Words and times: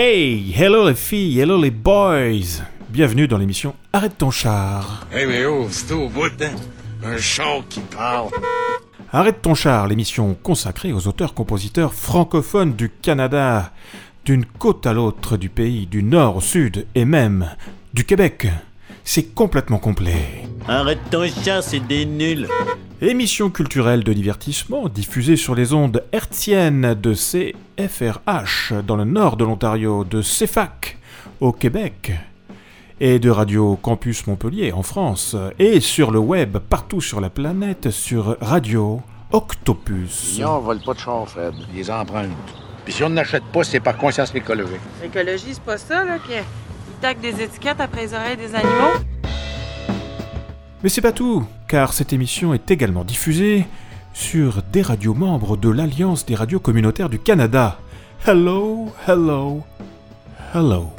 Hey, 0.00 0.54
hello 0.56 0.88
les 0.88 0.94
filles, 0.94 1.40
hello 1.40 1.60
les 1.60 1.72
boys. 1.72 2.62
Bienvenue 2.88 3.26
dans 3.26 3.36
l'émission 3.36 3.74
Arrête 3.92 4.16
ton 4.16 4.30
char. 4.30 5.08
Hey, 5.12 5.26
mais 5.26 5.44
oh, 5.44 5.66
c'est 5.68 5.90
au 5.90 6.08
bout, 6.08 6.30
hein? 6.40 6.54
Un 7.02 7.18
char 7.18 7.62
qui 7.68 7.80
parle. 7.80 8.28
Arrête 9.10 9.42
ton 9.42 9.56
char, 9.56 9.88
l'émission 9.88 10.36
consacrée 10.40 10.92
aux 10.92 11.08
auteurs-compositeurs 11.08 11.94
francophones 11.94 12.74
du 12.74 12.90
Canada, 12.90 13.72
d'une 14.24 14.44
côte 14.44 14.86
à 14.86 14.92
l'autre 14.92 15.36
du 15.36 15.48
pays, 15.48 15.86
du 15.86 16.04
nord 16.04 16.36
au 16.36 16.40
sud 16.40 16.86
et 16.94 17.04
même 17.04 17.50
du 17.92 18.04
Québec. 18.04 18.46
C'est 19.02 19.34
complètement 19.34 19.78
complet. 19.78 20.44
Arrête 20.68 21.00
ton 21.10 21.26
char, 21.26 21.60
c'est 21.60 21.84
des 21.84 22.06
nuls. 22.06 22.46
Émission 23.00 23.48
culturelle 23.48 24.02
de 24.02 24.12
divertissement 24.12 24.88
diffusée 24.88 25.36
sur 25.36 25.54
les 25.54 25.72
ondes 25.72 26.02
hertziennes 26.10 26.94
de 26.94 27.14
CFRH 27.14 28.72
dans 28.84 28.96
le 28.96 29.04
nord 29.04 29.36
de 29.36 29.44
l'Ontario, 29.44 30.02
de 30.02 30.20
CFAC 30.20 30.98
au 31.38 31.52
Québec 31.52 32.10
et 32.98 33.20
de 33.20 33.30
Radio 33.30 33.78
Campus 33.80 34.26
Montpellier 34.26 34.72
en 34.72 34.82
France 34.82 35.36
et 35.60 35.78
sur 35.78 36.10
le 36.10 36.18
web 36.18 36.58
partout 36.58 37.00
sur 37.00 37.20
la 37.20 37.30
planète 37.30 37.90
sur 37.90 38.36
Radio 38.40 39.00
Octopus. 39.30 40.10
Sinon, 40.10 40.56
on 40.56 40.58
vole 40.58 40.80
pas 40.80 40.94
de 40.94 40.98
char, 40.98 41.28
Fred. 41.28 41.54
Les 41.72 41.88
empreintes. 41.92 42.32
Puis 42.84 42.94
si 42.94 43.04
on 43.04 43.10
n'achète 43.10 43.44
pas, 43.52 43.62
c'est 43.62 43.78
par 43.78 43.96
conscience 43.96 44.34
écologique. 44.34 44.80
L'écologie, 45.00 45.54
c'est 45.54 45.62
pas 45.62 45.78
ça, 45.78 46.04
là, 46.04 46.18
qu'ils 46.18 46.42
taquent 47.00 47.20
des 47.20 47.42
étiquettes 47.42 47.80
après 47.80 48.06
les 48.06 48.14
oreilles 48.14 48.36
des 48.36 48.52
animaux. 48.56 49.04
Mais 50.84 50.88
c'est 50.88 51.00
pas 51.00 51.10
tout, 51.10 51.44
car 51.66 51.92
cette 51.92 52.12
émission 52.12 52.54
est 52.54 52.70
également 52.70 53.02
diffusée 53.02 53.66
sur 54.12 54.62
des 54.62 54.80
radios 54.82 55.12
membres 55.12 55.56
de 55.56 55.68
l'Alliance 55.68 56.24
des 56.24 56.36
radios 56.36 56.60
communautaires 56.60 57.08
du 57.08 57.18
Canada. 57.18 57.80
Hello, 58.24 58.86
hello, 59.08 59.64
hello. 60.54 60.90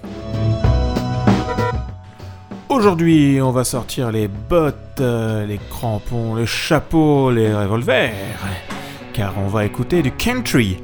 Aujourd'hui, 2.68 3.40
on 3.42 3.52
va 3.52 3.64
sortir 3.64 4.12
les 4.12 4.28
bottes, 4.28 5.00
les 5.00 5.60
crampons, 5.70 6.36
les 6.36 6.46
chapeaux, 6.46 7.32
les 7.32 7.54
revolvers, 7.54 8.14
car 9.14 9.34
on 9.38 9.48
va 9.48 9.64
écouter 9.64 10.02
du 10.02 10.12
country. 10.12 10.84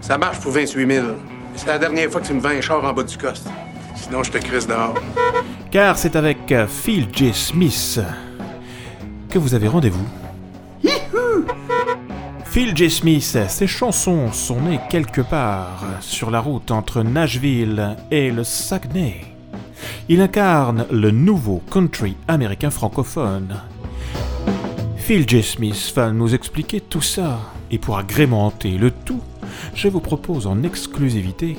Ça 0.00 0.16
marche 0.16 0.38
pour 0.38 0.52
28 0.52 0.86
000. 0.86 1.06
C'est 1.56 1.66
la 1.66 1.78
dernière 1.78 2.08
fois 2.08 2.20
que 2.20 2.28
tu 2.28 2.34
me 2.34 2.40
vends 2.40 2.50
un 2.50 2.60
char 2.60 2.84
en 2.84 2.92
bas 2.92 3.02
du 3.02 3.18
coste. 3.18 3.48
Sinon, 4.10 4.24
je 4.24 4.32
te 4.32 4.38
crisse 4.38 4.66
dehors. 4.66 4.94
car 5.70 5.96
c'est 5.96 6.16
avec 6.16 6.50
euh, 6.50 6.66
Phil 6.66 7.06
J. 7.12 7.32
Smith 7.32 8.00
que 9.28 9.38
vous 9.38 9.54
avez 9.54 9.68
rendez-vous. 9.68 10.04
Phil 12.44 12.76
J. 12.76 12.90
Smith, 12.90 13.38
ses 13.48 13.68
chansons 13.68 14.32
sont 14.32 14.62
nées 14.62 14.80
quelque 14.90 15.20
part 15.20 15.84
sur 16.00 16.32
la 16.32 16.40
route 16.40 16.72
entre 16.72 17.04
Nashville 17.04 17.96
et 18.10 18.32
le 18.32 18.42
Saguenay. 18.42 19.20
Il 20.08 20.20
incarne 20.20 20.86
le 20.90 21.12
nouveau 21.12 21.62
country 21.70 22.16
américain 22.26 22.70
francophone. 22.70 23.60
Phil 24.96 25.24
J. 25.28 25.44
Smith 25.44 25.92
va 25.94 26.10
nous 26.10 26.34
expliquer 26.34 26.80
tout 26.80 27.00
ça, 27.00 27.38
et 27.70 27.78
pour 27.78 27.96
agrémenter 27.96 28.72
le 28.72 28.90
tout, 28.90 29.22
je 29.76 29.86
vous 29.86 30.00
propose 30.00 30.48
en 30.48 30.64
exclusivité 30.64 31.56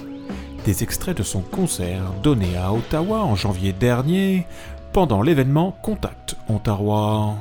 des 0.66 0.84
extraits 0.84 1.18
de 1.18 1.24
son 1.24 1.42
concert 1.42 2.14
donné 2.22 2.56
à 2.58 2.74
Ottawa 2.74 3.20
en 3.20 3.36
janvier 3.36 3.74
dernier 3.74 4.46
pendant 4.94 5.22
l'événement 5.22 5.76
Contact 5.82 6.36
Ontario. 6.50 7.36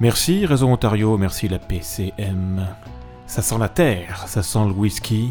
Merci 0.00 0.46
Réseau 0.46 0.68
Ontario, 0.68 1.18
merci 1.18 1.48
la 1.48 1.58
PCM. 1.58 2.66
Ça 3.26 3.42
sent 3.42 3.58
la 3.58 3.68
terre, 3.68 4.24
ça 4.26 4.42
sent 4.42 4.64
le 4.66 4.72
whisky. 4.72 5.30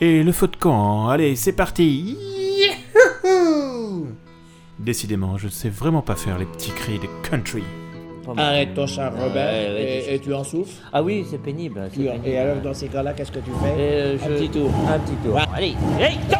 Et 0.00 0.22
le 0.22 0.32
feu 0.32 0.48
de 0.48 0.56
camp, 0.56 1.08
allez, 1.08 1.36
c'est 1.36 1.52
parti 1.52 2.16
Décidément, 4.78 5.36
je 5.36 5.46
ne 5.46 5.52
sais 5.52 5.68
vraiment 5.68 6.02
pas 6.02 6.16
faire 6.16 6.38
les 6.38 6.46
petits 6.46 6.72
cris 6.72 6.98
de 6.98 7.28
country. 7.28 7.64
Arrête 8.36 8.74
ton 8.74 8.86
char, 8.86 9.12
Robert, 9.18 9.48
ouais, 9.48 10.04
et, 10.08 10.14
et 10.14 10.18
tu 10.20 10.32
en 10.34 10.44
souffles. 10.44 10.70
Ah 10.92 11.02
oui, 11.02 11.26
c'est 11.28 11.38
pénible. 11.42 11.80
c'est 11.92 11.98
Tu- 12.00 12.06
pénible. 12.06 12.28
et 12.28 12.38
alors, 12.38 12.56
dans 12.62 12.74
ces 12.74 12.86
cas-là, 12.88 13.12
qu'est-ce 13.14 13.32
que 13.32 13.38
tu 13.40 13.50
fais? 13.50 13.74
Euh, 13.78 14.16
Un 14.22 14.28
je- 14.28 14.34
petit 14.34 14.48
tour. 14.50 14.70
Un 14.88 14.98
petit 15.00 15.14
tour. 15.24 15.34
Ouais. 15.34 15.40
Allez, 15.54 15.70
go, 15.72 15.76
allez, 15.98 16.16
go. 16.28 16.36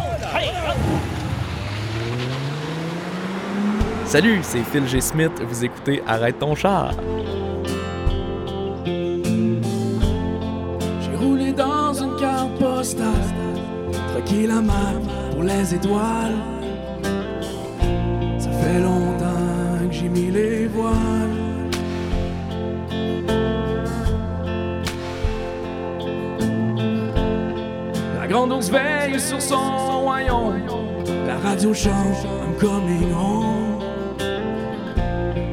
Salut, 4.05 4.41
c'est 4.43 4.63
Phil 4.65 4.87
G. 4.89 5.01
Smith, 5.01 5.33
vous 5.49 5.65
écoutez 5.65 6.03
Arrête 6.07 6.39
ton 6.39 6.55
char. 6.55 6.93
J'ai 8.85 11.17
roulé 11.17 11.53
dans 11.53 11.95
une 11.95 12.17
carte 12.17 12.53
postale, 12.59 13.07
troqué 14.13 14.47
la 14.49 14.61
map 14.61 14.73
pour 15.33 15.45
les 15.45 15.75
étoiles. 15.75 16.37
Ça 18.39 18.51
fait 18.51 18.81
longtemps 18.81 19.87
que 19.89 19.93
j'ai 19.95 20.09
mis 20.09 20.31
les 20.31 20.67
voiles. 20.67 21.20
Grande 28.31 28.53
ours 28.53 28.71
veille 28.71 29.19
sur 29.19 29.43
son 29.43 30.03
royaume. 30.05 30.63
La 31.27 31.37
radio 31.39 31.75
chante 31.75 32.25
I'm 32.25 32.55
coming 32.61 33.13
home. 33.13 33.81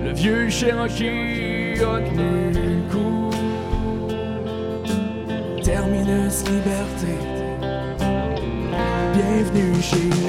Le 0.03 0.13
vieux 0.13 0.47
Cherokee 0.47 1.81
a 1.81 1.99
tenu 2.01 2.83
coup. 2.91 3.31
Terminus 5.63 6.43
liberté. 6.47 7.13
Bienvenue 9.15 9.81
chez 9.81 9.97
nous. 9.97 10.27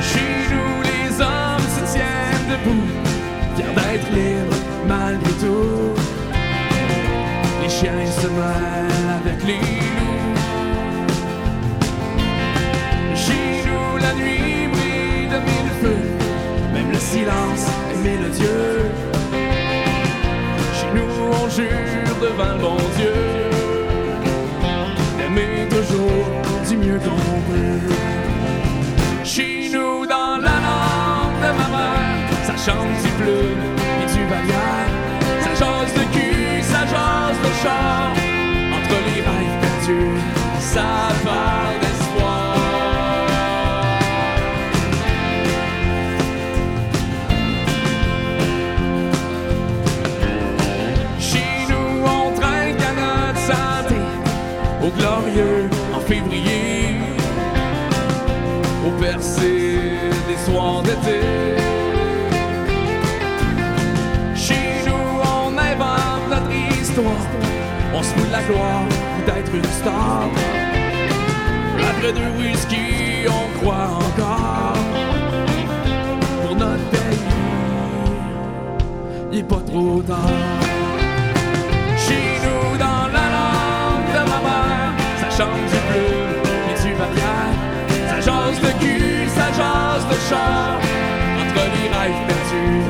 Chez 0.00 0.48
nous, 0.50 0.82
les 0.82 1.20
hommes 1.20 1.68
se 1.76 1.92
tiennent 1.92 2.48
debout, 2.48 2.86
fiers 3.54 3.74
d'être 3.74 4.10
libres 4.14 4.56
malgré 4.88 5.30
tout. 5.32 6.01
Les 7.62 7.68
chiens 7.68 7.92
se 8.20 8.26
mêlent 8.26 9.10
avec 9.20 9.44
les 9.44 9.54
loups. 9.54 10.34
Chez 13.14 13.62
nous, 13.66 13.98
la 13.98 14.12
nuit 14.14 14.66
brille 14.72 15.28
de 15.28 15.38
mille 15.48 15.72
feux, 15.80 16.06
même 16.74 16.90
le 16.90 16.98
silence 16.98 17.66
est 17.92 18.02
mélodieux. 18.02 18.90
Chez 20.74 20.90
nous, 20.92 21.12
on 21.40 21.48
jure 21.48 22.16
devant 22.20 22.52
le 22.54 22.58
bon 22.58 22.76
Dieu 22.96 23.14
d'aimer 25.18 25.68
toujours 25.68 26.26
du 26.68 26.76
mieux 26.76 26.98
qu'on 26.98 27.40
peut. 27.48 27.94
Chez 29.22 29.70
nous, 29.72 30.04
dans 30.04 30.36
la 30.48 30.56
langue 30.66 31.38
de 31.44 31.50
ma 31.58 31.68
mère, 31.76 32.28
ça 32.42 32.56
chante 32.56 32.88
du 33.04 33.22
bleu 33.22 33.42
et 34.02 34.06
du 34.12 34.24
bagarre. 34.24 34.61
Gloire 68.48 68.86
d'être 69.26 69.54
une 69.54 69.72
star. 69.80 70.28
Après 71.90 72.12
deux 72.12 72.32
whisky, 72.38 73.26
on 73.28 73.58
croit 73.58 73.90
encore 73.96 74.76
pour 76.42 76.56
notre 76.56 76.90
pays 76.90 77.22
il 79.32 79.38
est 79.38 79.42
pas 79.42 79.62
trop 79.66 80.02
tard. 80.02 80.18
Chez 81.96 82.24
nous, 82.44 82.76
dans 82.76 83.06
la 83.16 83.26
langue 83.36 84.10
de 84.14 84.22
ma 84.30 84.40
mère, 84.46 84.92
ça 85.20 85.28
chante 85.36 85.64
du 85.72 85.78
bleu 85.88 86.12
et 86.70 86.76
du 86.82 86.92
bagarre. 87.00 87.56
Ça 88.08 88.20
jase 88.20 88.60
de 88.60 88.72
cul, 88.82 89.28
ça 89.28 89.46
jase 89.58 90.06
de 90.10 90.18
char. 90.28 90.76
Entre 91.40 91.62
les 91.74 91.88
rêves 91.96 92.22
perdus, 92.28 92.81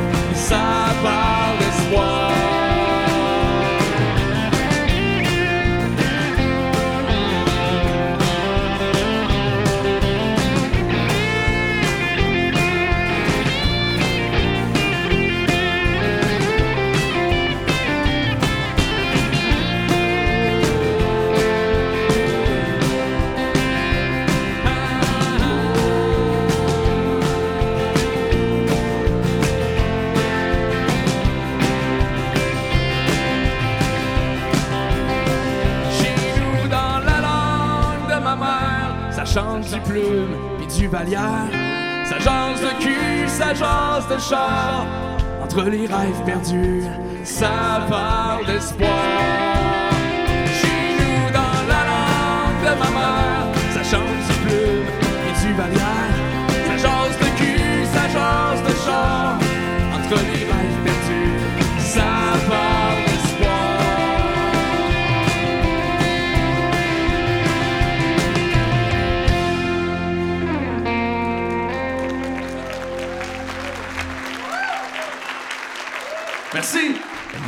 Entre 45.55 45.69
les 45.69 45.87
rêves 45.87 46.25
perdus, 46.25 46.85
ça 47.25 47.85
parle 47.87 48.47
d'espoir. 48.47 48.89
Chez 50.47 50.97
nous, 50.97 51.31
dans 51.31 51.61
la 51.69 51.83
langue 51.91 52.63
de 52.65 52.73
ma 52.81 52.91
mère, 52.99 53.53
ça 53.75 53.83
chante 53.85 54.23
du 54.29 54.35
plume 54.47 54.89
et 55.29 55.47
du 55.47 55.53
valière. 55.53 56.17
Ça 56.49 56.77
jase 56.79 57.19
de 57.19 57.29
cul, 57.37 57.85
ça 57.93 58.05
jase 58.09 58.63
de 58.63 58.75
char. 58.83 59.39
Entre 59.95 60.17
les 60.33 60.42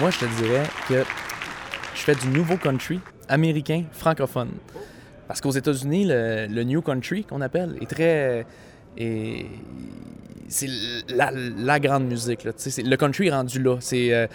Moi, 0.04 0.10
je 0.10 0.18
te 0.18 0.42
dirais 0.42 0.64
que 0.86 1.02
je 1.94 2.00
fais 2.02 2.14
du 2.14 2.28
nouveau 2.28 2.58
country 2.58 3.00
américain 3.26 3.84
francophone. 3.90 4.50
Parce 5.26 5.40
qu'aux 5.40 5.52
États-Unis, 5.52 6.04
le, 6.06 6.62
new 6.62 6.82
country 6.82 7.24
qu'on 7.24 7.40
appelle 7.40 7.78
est 7.80 7.88
très. 7.90 8.44
est- 8.98 9.46
c'est 10.48 10.68
la, 11.08 11.80
grande 11.80 12.04
musique. 12.04 12.44
Le 12.44 12.96
country 12.96 13.28
est 13.28 13.30
rendu 13.30 13.62
là. 13.62 13.78
Euh, 13.94 14.26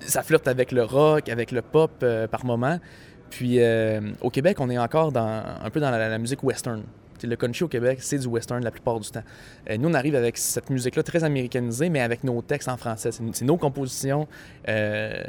ça 0.00 0.22
flirte 0.22 0.48
avec 0.48 0.72
le 0.72 0.82
rock, 0.82 1.28
avec 1.28 1.50
le 1.50 1.60
pop 1.60 1.90
euh, 2.02 2.26
par 2.26 2.46
moment. 2.46 2.80
Puis 3.28 3.60
euh, 3.60 4.00
au 4.22 4.30
Québec, 4.30 4.60
on 4.60 4.70
est 4.70 4.78
encore 4.78 5.12
dans, 5.12 5.42
un 5.62 5.68
peu 5.68 5.80
dans 5.80 5.90
la, 5.90 6.08
la 6.08 6.16
musique 6.16 6.42
western. 6.42 6.84
Le 7.22 7.36
country 7.36 7.64
au 7.64 7.68
Québec, 7.68 7.98
c'est 8.00 8.18
du 8.18 8.26
western 8.26 8.62
la 8.62 8.70
plupart 8.70 9.00
du 9.00 9.10
temps. 9.10 9.22
Euh, 9.70 9.76
nous, 9.76 9.88
on 9.88 9.94
arrive 9.94 10.14
avec 10.14 10.36
cette 10.36 10.70
musique-là 10.70 11.02
très 11.02 11.24
américanisée, 11.24 11.88
mais 11.88 12.00
avec 12.00 12.24
nos 12.24 12.42
textes 12.42 12.68
en 12.68 12.76
français. 12.76 13.12
C'est, 13.12 13.22
c'est 13.32 13.44
nos 13.44 13.56
compositions 13.56 14.26
euh, 14.68 15.22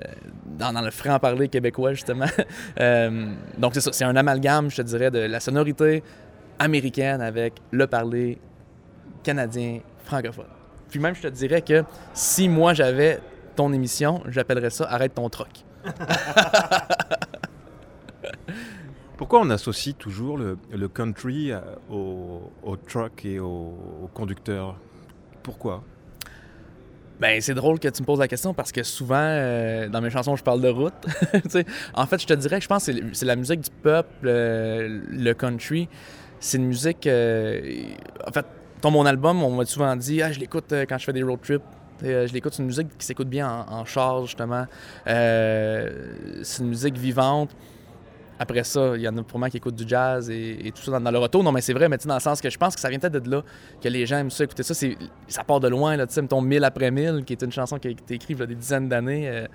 dans, 0.46 0.74
dans 0.74 0.82
le 0.82 0.92
franc-parler 0.92 1.48
québécois, 1.48 1.94
justement. 1.94 2.26
Euh, 2.80 3.32
donc, 3.58 3.74
c'est 3.74 3.82
ça. 3.82 3.92
C'est 3.94 4.04
un 4.04 4.16
amalgame, 4.16 4.70
je 4.70 4.78
te 4.78 4.82
dirais, 4.82 5.12
de 5.12 5.20
la 5.20 5.40
sonorité 5.40 6.04
américaine 6.60 7.22
avec 7.22 7.54
le 7.72 7.88
parler 7.88 8.40
canadien 9.24 9.80
francophone. 10.04 10.48
Puis 10.90 11.00
même, 11.00 11.16
je 11.16 11.22
te 11.22 11.28
dirais 11.28 11.62
que 11.62 11.84
si 12.14 12.50
moi 12.50 12.74
j'avais 12.74 13.20
ton 13.56 13.72
émission, 13.74 14.22
j'appellerais 14.28 14.70
ça 14.70 14.86
Arrête 14.90 15.14
ton 15.14 15.30
troc. 15.30 15.50
Pourquoi 19.18 19.42
on 19.42 19.50
associe 19.52 19.96
toujours 19.96 20.38
le, 20.38 20.88
country 20.88 21.52
euh, 21.52 21.60
au, 21.90 22.78
truck 22.88 23.26
et 23.26 23.40
au, 23.40 24.10
conducteur? 24.14 24.76
Pourquoi? 25.44 25.84
Ben, 27.20 27.40
c'est 27.40 27.54
drôle 27.54 27.80
que 27.80 27.88
tu 27.88 28.02
me 28.02 28.08
poses 28.08 28.20
la 28.20 28.28
question 28.28 28.54
parce 28.56 28.72
que 28.72 28.82
souvent, 28.82 29.16
euh, 29.20 29.88
dans 29.88 30.02
mes 30.02 30.10
chansons, 30.10 30.36
je 30.36 30.44
parle 30.44 30.62
de 30.62 30.70
route. 30.70 30.94
En 31.94 32.08
fait, 32.08 32.22
je 32.22 32.26
te 32.28 32.34
dirais 32.34 32.58
que 32.58 32.64
je 32.64 32.68
pense 32.68 32.88
que 32.88 32.92
c'est 33.14 33.26
la 33.26 33.36
musique 33.36 33.62
du 33.62 33.70
peuple, 33.70 34.26
euh, 34.26 35.02
le 35.10 35.34
country. 35.34 35.88
C'est 36.40 36.58
une 36.58 36.66
musique. 36.66 37.08
en 37.08 38.32
fait, 38.32 38.46
dans 38.82 38.92
mon 38.92 39.06
album, 39.06 39.44
on 39.44 39.52
m'a 39.52 39.66
souvent 39.66 39.96
dit 39.96 40.22
ah, 40.24 40.32
je 40.32 40.40
l'écoute 40.40 40.74
quand 40.90 40.98
je 40.98 41.06
fais 41.06 41.14
des 41.14 41.24
road 41.24 41.40
trips. 41.40 41.62
Je 42.02 42.34
l'écoute, 42.34 42.54
c'est 42.54 42.64
une 42.64 42.68
musique 42.68 42.98
qui 42.98 43.06
s'écoute 43.06 43.30
bien 43.30 43.48
en, 43.48 43.80
en 43.80 43.86
char, 43.86 44.26
justement. 44.26 44.66
C'est 45.06 46.60
une 46.60 46.70
musique 46.70 46.98
vivante. 46.98 47.56
Après 48.44 48.64
ça, 48.64 48.96
il 48.96 49.02
y 49.02 49.08
en 49.08 49.18
a 49.18 49.24
pour 49.24 49.40
moi 49.40 49.50
qui 49.50 49.58
écoutent 49.58 49.76
du 49.76 49.88
jazz 49.88 50.30
et, 50.30 50.68
et 50.68 50.72
tout 50.72 50.84
ça 50.84 50.92
dans, 50.92 51.02
dans 51.02 51.12
le 51.12 51.18
retour. 51.18 51.44
Non, 51.44 51.52
mais 51.52 51.62
c'est 51.62 51.74
vrai, 51.74 51.90
mais 51.90 51.98
tu 51.98 52.04
sais, 52.04 52.10
dans 52.10 52.16
le 52.16 52.20
sens 52.20 52.42
que 52.42 52.50
je 52.50 52.58
pense 52.58 52.76
que 52.76 52.82
ça 52.82 52.90
vient 52.90 53.00
peut-être 53.00 53.24
de 53.24 53.32
là 53.32 53.44
que 53.82 53.90
les 53.90 54.06
gens 54.06 54.18
aiment 54.18 54.30
ça, 54.30 54.44
écouter 54.44 54.64
ça. 54.64 54.74
Ça 55.28 55.44
part 55.44 55.60
de 55.60 55.70
loin, 55.70 55.96
là, 55.96 56.06
tu 56.06 56.14
sais, 56.14 56.22
mettons 56.22 56.42
1000 56.42 56.64
après 56.64 56.92
1000, 56.92 57.24
qui 57.26 57.34
est 57.34 57.42
une 57.42 57.52
chanson 57.52 57.80
qui 57.80 57.88
a 57.88 57.92
été 57.92 58.16
écrite 58.16 58.38
il 58.38 58.40
y 58.40 58.44
a 58.44 58.46
des 58.46 58.56
dizaines 58.56 58.90
d'années 58.90 59.30
euh, 59.30 59.48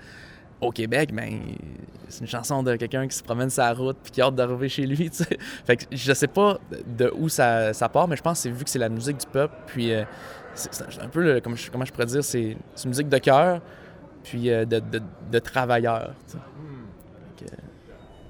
au 0.61 0.71
Québec. 0.71 1.13
Ben, 1.13 1.39
c'est 2.07 2.21
une 2.21 2.27
chanson 2.27 2.63
de 2.63 2.75
quelqu'un 2.75 3.07
qui 3.07 3.15
se 3.15 3.23
promène 3.23 3.49
sa 3.49 3.71
route 3.73 3.97
puis 4.01 4.11
qui 4.11 4.21
a 4.21 4.25
hâte 4.25 4.35
d'arriver 4.35 4.69
chez 4.69 4.85
lui. 4.85 5.09
Fait 5.65 5.77
que 5.77 5.85
je 5.91 6.13
sais 6.13 6.27
pas 6.27 6.59
de 6.97 7.11
où 7.15 7.29
ça, 7.29 7.73
ça 7.73 7.89
part, 7.89 8.07
mais 8.07 8.15
je 8.15 8.21
pense 8.21 8.39
que 8.39 8.43
c'est 8.43 8.49
vu 8.49 8.63
que 8.63 8.69
c'est 8.69 8.79
la 8.79 8.89
musique 8.89 9.17
du 9.17 9.27
peuple, 9.27 9.53
puis 9.67 9.93
euh, 9.93 10.03
c'est, 10.55 10.83
un 11.01 11.07
peu, 11.07 11.23
le- 11.23 11.39
comment, 11.41 11.55
je, 11.55 11.69
comment 11.71 11.85
je 11.85 11.91
pourrais 11.91 12.07
dire, 12.07 12.23
c'est, 12.23 12.57
une 12.83 12.89
musique 12.89 13.09
de 13.09 13.17
cœur, 13.19 13.61
puis 14.23 14.49
euh, 14.49 14.65
de, 14.65 14.79
de. 14.79 15.01
Fait 15.31 17.45
que, 17.45 17.51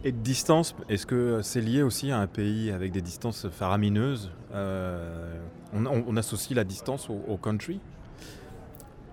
Et 0.04 0.12
de 0.14 0.18
distance, 0.18 0.76
est-ce 0.88 1.06
que 1.06 1.42
c'est 1.44 1.60
lié 1.60 1.84
aussi 1.84 2.10
à 2.12 2.20
un 2.20 2.28
pays 2.28 2.72
avec 2.72 2.92
des 2.92 3.02
distances 3.02 3.48
faramineuses 3.50 4.32
Euh, 4.54 5.38
on, 5.74 6.18
associe 6.18 6.56
la 6.56 6.64
distance 6.64 7.10
au, 7.10 7.38
country? 7.38 7.80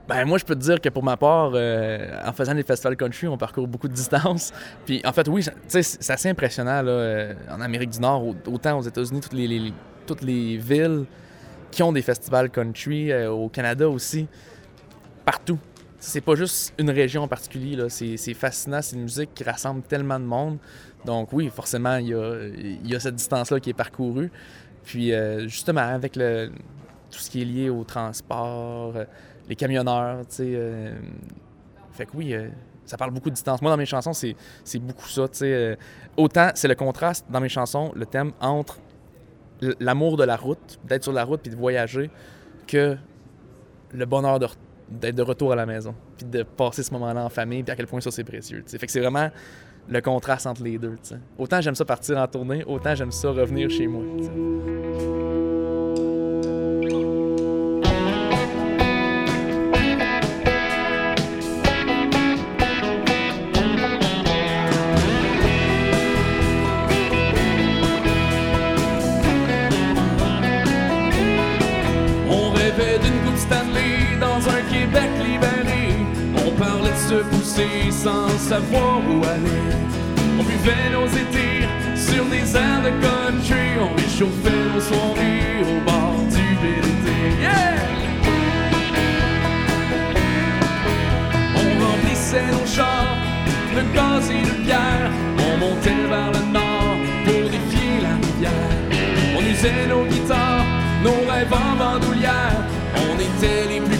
Ben 0.09 0.25
moi, 0.25 0.38
je 0.38 0.44
peux 0.44 0.55
te 0.55 0.61
dire 0.61 0.81
que 0.81 0.88
pour 0.88 1.03
ma 1.03 1.17
part, 1.17 1.50
euh, 1.55 2.09
en 2.25 2.33
faisant 2.33 2.55
des 2.55 2.62
festivals 2.62 2.97
country, 2.97 3.27
on 3.27 3.37
parcourt 3.37 3.67
beaucoup 3.67 3.88
de 3.88 3.93
distances. 3.93 4.53
Puis 4.87 5.03
en 5.05 5.12
fait, 5.12 5.29
oui, 5.29 5.44
c'est 5.67 6.11
assez 6.11 6.31
impressionnant 6.31 6.83
euh, 6.87 7.35
en 7.50 7.61
Amérique 7.61 7.91
du 7.91 8.00
Nord, 8.00 8.25
au- 8.25 8.37
autant 8.47 8.79
aux 8.79 8.83
États-Unis, 8.83 9.21
toutes 9.21 9.33
les, 9.35 9.73
toutes 10.06 10.23
les 10.23 10.56
villes 10.56 11.05
qui 11.71 11.83
ont 11.83 11.93
des 11.93 12.03
festivals 12.03 12.49
country, 12.49 13.12
au 13.27 13.49
Canada 13.49 13.88
aussi, 13.88 14.29
partout. 15.25 15.59
C'est 15.99 16.21
pas 16.21 16.35
juste 16.35 16.75
une 16.79 16.91
région 16.91 17.23
en 17.23 17.29
particulier. 17.29 17.77
C'est, 17.89 18.35
fascinant, 18.35 18.83
c'est 18.83 18.97
une 18.97 19.03
musique 19.03 19.33
qui 19.35 19.45
rassemble 19.45 19.83
tellement 19.83 20.21
de 20.21 20.25
monde. 20.25 20.59
Donc 21.05 21.33
oui, 21.33 21.49
forcément, 21.49 21.97
il 21.97 22.09
y 22.09 22.15
a, 22.15 22.47
il 22.49 22.89
y 22.89 22.95
a 22.95 23.01
cette 23.01 23.15
distance-là 23.17 23.61
qui 23.61 23.71
est 23.71 23.75
parcourue. 23.75 24.31
Puis 24.85 25.13
euh, 25.13 25.49
justement, 25.49 25.81
avec 25.81 26.17
le, 26.17 26.51
tout 27.11 27.19
ce 27.19 27.31
qui 27.31 27.43
est 27.43 27.45
lié 27.45 27.71
au 27.71 27.83
transport, 27.85 28.97
euh, 28.97 29.05
les 29.49 29.57
camionneurs, 29.57 30.21
tu 30.29 30.37
sais. 30.37 30.53
euh, 30.55 30.95
fait 31.93 32.07
que 32.07 32.11
oui, 32.15 32.35
ça 32.85 32.97
parle 32.97 33.11
beaucoup 33.11 33.31
de 33.31 33.35
distance. 33.35 33.62
Moi, 33.62 33.71
dans 33.71 33.76
mes 33.76 33.87
chansons, 33.87 34.12
c'est, 34.12 34.37
beaucoup 34.79 35.09
ça, 35.09 35.26
tu 35.29 35.38
sais. 35.38 35.79
autant, 36.17 36.50
c'est 36.55 36.69
le 36.69 36.75
contraste 36.75 37.25
dans 37.31 37.41
mes 37.41 37.49
chansons, 37.49 37.91
le 37.97 38.05
thème 38.05 38.33
entre 38.41 38.79
l'amour 39.81 40.19
de 40.19 40.25
la 40.25 40.37
route, 40.37 40.79
d'être 40.85 41.05
sur 41.05 41.12
la 41.12 41.25
route 41.25 41.41
puis 41.41 41.50
de 41.50 41.57
voyager, 41.57 42.11
que 42.67 42.97
le 43.93 44.05
bonheur 44.05 44.38
de 44.38 44.47
re- 44.47 44.55
d'être 44.88 45.16
de 45.16 45.23
retour 45.23 45.52
à 45.52 45.57
la 45.57 45.66
maison, 45.66 45.95
puis 46.16 46.26
de 46.26 46.43
passer 46.43 46.83
ce 46.83 46.93
moment-là 46.93 47.25
en 47.25 47.28
famille, 47.28 47.62
puis 47.62 47.73
à 47.73 47.76
quel 47.76 47.87
point 47.87 48.00
ça 48.00 48.11
c'est 48.11 48.25
précieux. 48.25 48.62
Fait 48.66 48.87
que 48.87 48.93
c'est 48.93 49.00
vraiment 49.00 49.31
le 49.88 50.00
contraste 50.00 50.47
entre 50.47 50.62
les 50.62 50.78
deux. 50.78 50.97
Autant 51.38 51.61
j'aime 51.61 51.75
ça 51.75 51.85
partir 51.85 52.19
en 52.19 52.26
tournée, 52.26 52.64
autant 52.64 52.95
j'aime 52.95 53.12
ça 53.12 53.31
revenir 53.31 53.71
chez 53.71 53.87
moi. 53.87 54.02
Sans 78.07 78.39
savoir 78.39 78.99
où 79.11 79.17
aller. 79.35 79.67
On 80.39 80.45
buvait 80.45 80.91
nos 80.97 81.09
étés 81.23 81.59
sur 82.09 82.25
des 82.27 82.47
airs 82.63 82.83
de 82.89 82.93
country. 83.05 83.67
On 83.85 83.93
réchauffait 84.01 84.65
nos 84.73 84.81
soirées 84.89 85.57
au 85.73 85.77
bord 85.89 86.21
du 86.37 86.47
BDT. 86.63 87.09
Yeah! 87.43 87.75
On 91.61 91.69
remplissait 91.85 92.51
nos 92.57 92.67
chars 92.77 93.17
de 93.77 93.83
gaz 93.97 94.25
et 94.31 94.45
de 94.51 94.55
bière. 94.67 95.11
On 95.47 95.53
montait 95.65 96.05
vers 96.13 96.31
le 96.37 96.43
nord 96.59 96.97
pour 97.25 97.45
défier 97.55 97.95
la 98.07 98.15
rivière. 98.25 98.79
On 99.37 99.43
usait 99.53 99.87
nos 99.93 100.05
guitares, 100.05 100.67
nos 101.03 101.21
rêves 101.29 101.55
en 101.65 101.73
bandoulière. 101.81 102.61
On 103.09 103.15
était 103.29 103.63
les 103.73 103.81
plus 103.81 103.96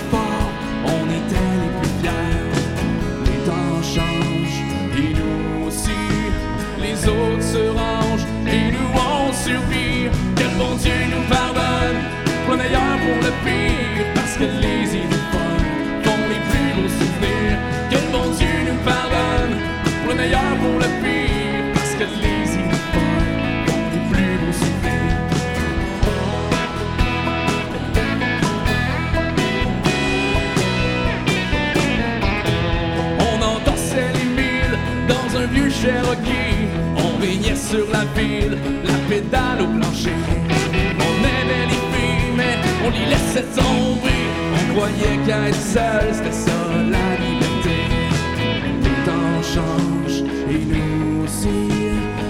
Parce 14.15 14.37
que 14.39 14.45
les 14.45 14.97
idées 14.97 15.25
folles 15.33 16.03
font 16.05 16.23
les 16.29 16.41
plus 16.51 16.71
beaux 16.77 16.89
souvenirs. 16.89 17.59
Que 17.91 17.97
le 17.97 18.09
bon 18.13 18.27
Dieu 18.37 18.55
nous 18.69 18.79
pardonne 18.85 19.57
pour 20.03 20.13
le 20.13 20.17
meilleur, 20.21 20.53
pour 20.61 20.79
le 20.79 20.89
pire. 21.03 21.73
Parce 21.75 21.95
que 21.95 22.05
les 22.05 22.55
idées 22.55 22.85
folles 22.93 23.33
font 23.67 23.87
les 23.95 24.05
plus 24.11 24.35
beaux 24.41 24.53
souvenirs. 24.53 25.19
On 33.21 33.37
endossait 33.43 34.13
les 34.19 34.29
milles 34.43 34.79
dans 35.09 35.29
un 35.39 35.47
vieux 35.47 35.71
Cherokee. 35.71 36.69
On 36.97 37.19
baignait 37.19 37.57
sur 37.57 37.87
la 37.91 38.05
ville, 38.21 38.59
la 38.85 38.99
pédale 39.09 39.63
au 39.63 39.67
plancher. 39.79 40.36
On 42.89 44.75
croyais 44.75 45.19
qu'être 45.27 45.57
seul, 45.57 46.15
c'était 46.15 46.31
ça 46.31 46.53
la 46.89 47.17
liberté. 47.25 47.77
Les 48.83 49.05
temps 49.05 49.43
changent 49.43 50.23
et 50.49 50.65
nous 50.65 51.25
aussi. 51.25 51.49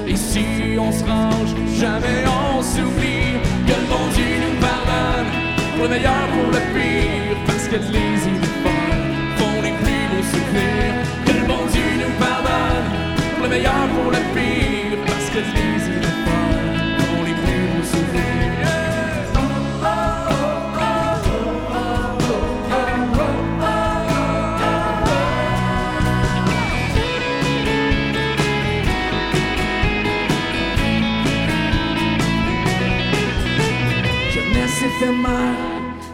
Et 0.09 0.17
si 0.17 0.79
on 0.79 0.91
se 0.91 1.05
range, 1.05 1.55
jamais 1.79 2.25
on 2.27 2.63
s'oublie. 2.63 3.37
Que 3.67 3.73
le 3.73 3.87
bon 3.87 4.07
Dieu 4.15 4.33
nous 4.45 4.61
pardonne, 4.61 5.31
pour 5.75 5.85
le 5.85 5.91
meilleur, 5.91 6.27
pour 6.33 6.51
le 6.51 6.63
pire. 6.73 7.37
Parce 7.47 7.69
que 7.69 7.77
les 7.77 8.17
folles 8.63 9.05
font 9.37 9.61
les 9.63 9.75
plus 9.83 10.05
beaux 10.11 10.27
souvenirs. 10.33 10.95
Que 11.27 11.33
le 11.33 11.47
bon 11.47 11.67
Dieu 11.71 11.89
nous 12.01 12.15
pardonne, 12.19 12.89
pour 13.35 13.45
le 13.45 13.51
meilleur, 13.51 13.89
pour 13.95 14.11
le 14.11 14.19
pire. 14.35 14.76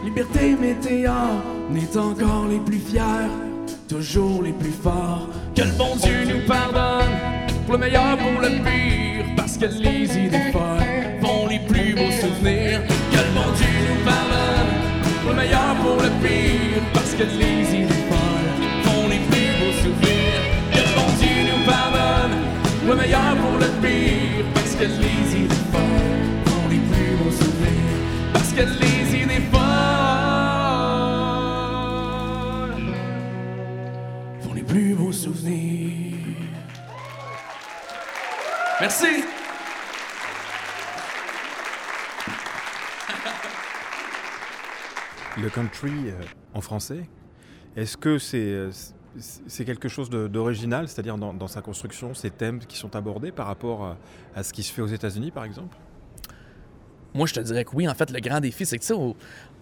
Liberté 0.03 0.55
météore, 0.59 1.41
on 1.71 1.75
est 1.75 1.97
encore 1.97 2.45
les 2.47 2.59
plus 2.59 2.77
fiers, 2.77 3.01
toujours 3.87 4.43
les 4.43 4.51
plus 4.51 4.71
forts. 4.71 5.27
Que 5.55 5.63
le 5.63 5.71
bon 5.71 5.95
Dieu 5.95 6.25
nous 6.27 6.45
pardonne, 6.45 7.09
pour 7.65 7.73
le 7.73 7.79
meilleur, 7.79 8.17
pour 8.17 8.41
le 8.41 8.49
pire, 8.49 9.25
parce 9.35 9.57
que 9.57 9.65
les 9.65 10.03
idées 10.17 10.51
folles 10.51 11.21
font 11.21 11.47
les 11.47 11.59
plus 11.59 11.95
beaux 11.95 12.11
souvenirs. 12.11 12.81
Que 13.11 13.17
le 13.17 13.33
bon 13.33 13.49
Dieu 13.55 13.73
nous 13.89 14.05
pardonne, 14.05 14.71
pour 15.21 15.31
le 15.31 15.37
meilleur, 15.37 15.75
pour 15.81 15.95
le 15.95 16.09
pire, 16.21 16.83
parce 16.93 17.13
que 17.13 17.23
les 17.23 17.75
idées 17.75 18.03
folles 18.09 18.51
font 18.83 19.07
les 19.09 19.21
plus 19.31 19.49
beaux 19.59 19.75
souvenirs. 19.81 20.43
Que 20.71 20.77
le 20.77 20.93
bon 20.95 21.09
Dieu 21.17 21.37
nous 21.49 21.65
pardonne, 21.65 22.37
pour 22.81 22.89
le 22.93 23.01
meilleur, 23.01 23.35
pour 23.41 23.57
le 23.57 23.69
pire, 23.81 24.45
parce 24.53 24.75
que 24.75 24.83
les 24.83 25.39
idées 25.39 25.55
folles 25.71 25.72
Font 34.41 34.53
les 34.53 34.61
plus 34.61 34.93
beaux 34.93 35.11
souvenirs. 35.11 36.17
Merci. 38.79 39.05
Le 45.41 45.49
country 45.49 45.89
euh, 45.89 46.21
en 46.53 46.61
français, 46.61 47.09
est-ce 47.75 47.97
que 47.97 48.19
c'est 48.19 48.37
euh, 48.37 48.69
quelque 49.65 49.89
chose 49.89 50.11
d'original, 50.11 50.87
c'est-à-dire 50.87 51.17
dans, 51.17 51.33
dans 51.33 51.47
sa 51.47 51.61
construction, 51.63 52.13
ces 52.13 52.29
thèmes 52.29 52.59
qui 52.59 52.77
sont 52.77 52.95
abordés 52.95 53.31
par 53.31 53.47
rapport 53.47 53.83
à, 53.83 53.97
à 54.35 54.43
ce 54.43 54.53
qui 54.53 54.61
se 54.61 54.71
fait 54.71 54.83
aux 54.83 54.87
États-Unis, 54.87 55.31
par 55.31 55.43
exemple? 55.43 55.75
Moi, 57.13 57.27
je 57.27 57.33
te 57.33 57.39
dirais 57.39 57.63
que 57.63 57.71
oui. 57.75 57.87
En 57.87 57.93
fait, 57.93 58.09
le 58.11 58.19
grand 58.19 58.39
défi, 58.39 58.65
c'est 58.65 58.77
que, 58.77 58.83
tu 58.83 58.87
sais, 58.93 58.93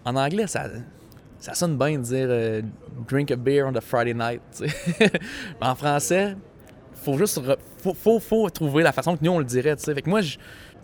en 0.04 0.16
anglais, 0.16 0.46
ça, 0.46 0.64
ça 1.38 1.54
sonne 1.54 1.76
bien 1.76 1.98
de 1.98 2.02
dire 2.04 2.26
euh, 2.30 2.62
drink 3.08 3.30
a 3.30 3.36
beer 3.36 3.64
on 3.66 3.74
a 3.74 3.80
Friday 3.80 4.14
night. 4.14 4.40
en 5.60 5.74
français, 5.74 6.36
faut 6.94 7.18
juste 7.18 7.38
re- 7.40 7.56
faut, 7.78 7.94
faut, 7.94 8.20
faut 8.20 8.48
trouver 8.50 8.82
la 8.82 8.92
façon 8.92 9.16
que 9.16 9.24
nous 9.24 9.32
on 9.32 9.38
le 9.38 9.44
dirait. 9.44 9.76
tu 9.76 9.82
sais. 9.84 9.94
Fait 9.94 10.02
que 10.02 10.10
moi, 10.10 10.20
je, 10.22 10.38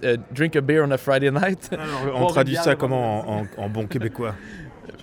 euh, 0.04 0.16
drink 0.32 0.54
a 0.56 0.60
beer 0.60 0.82
on 0.86 0.90
a 0.90 0.98
Friday 0.98 1.30
night. 1.30 1.70
On 2.14 2.26
traduit 2.26 2.54
ça 2.64 2.74
comment 2.76 3.28
en, 3.28 3.40
en- 3.42 3.46
en 3.64 3.68
bon 3.68 3.86
québécois? 3.86 4.34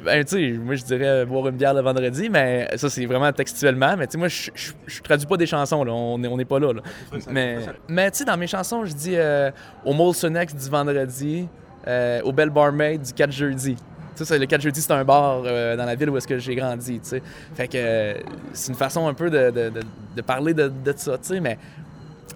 Ben, 0.05 0.23
tu 0.23 0.35
sais, 0.53 0.57
moi, 0.59 0.75
je 0.75 0.83
dirais 0.83 1.25
boire 1.25 1.47
une 1.47 1.55
bière 1.57 1.73
le 1.73 1.81
vendredi, 1.81 2.29
mais 2.29 2.69
ça, 2.77 2.89
c'est 2.89 3.05
vraiment 3.05 3.31
textuellement. 3.33 3.95
Mais, 3.97 4.05
tu 4.07 4.13
sais, 4.13 4.17
moi, 4.17 4.27
je, 4.27 4.51
je, 4.53 4.71
je 4.85 5.01
traduis 5.01 5.25
pas 5.27 5.37
des 5.37 5.45
chansons, 5.47 5.83
là. 5.83 5.91
On 5.93 6.17
n'est 6.17 6.27
on 6.27 6.37
est 6.39 6.45
pas 6.45 6.59
là, 6.59 6.73
là. 6.73 6.81
Mais, 7.29 7.57
mais 7.87 8.11
tu 8.11 8.19
sais, 8.19 8.25
dans 8.25 8.37
mes 8.37 8.47
chansons, 8.47 8.85
je 8.85 8.93
dis 8.93 9.15
euh, 9.15 9.49
au 9.83 9.93
Molsonex 9.93 10.55
du 10.55 10.69
vendredi, 10.69 11.47
euh, 11.87 12.21
au 12.23 12.31
Belle 12.31 12.49
Barmaid 12.51 13.01
du 13.01 13.13
4 13.13 13.31
jeudi. 13.31 13.75
Tu 14.15 14.23
sais, 14.23 14.39
le 14.39 14.45
4 14.45 14.61
jeudi, 14.61 14.81
c'est 14.81 14.93
un 14.93 15.03
bar 15.03 15.41
euh, 15.45 15.75
dans 15.75 15.83
la 15.85 15.95
ville 15.95 16.09
où 16.09 16.17
est-ce 16.17 16.27
que 16.27 16.37
j'ai 16.37 16.55
grandi, 16.55 16.99
tu 17.01 17.09
sais. 17.09 17.21
Fait 17.53 17.67
que 17.67 17.73
euh, 17.77 18.13
c'est 18.53 18.71
une 18.71 18.77
façon 18.77 19.07
un 19.07 19.13
peu 19.13 19.29
de, 19.29 19.49
de, 19.51 19.69
de- 19.69 19.81
de 20.15 20.21
parler 20.21 20.53
de, 20.53 20.69
de 20.69 20.93
ça, 20.95 21.17
tu 21.17 21.27
sais, 21.33 21.39
mais 21.41 21.57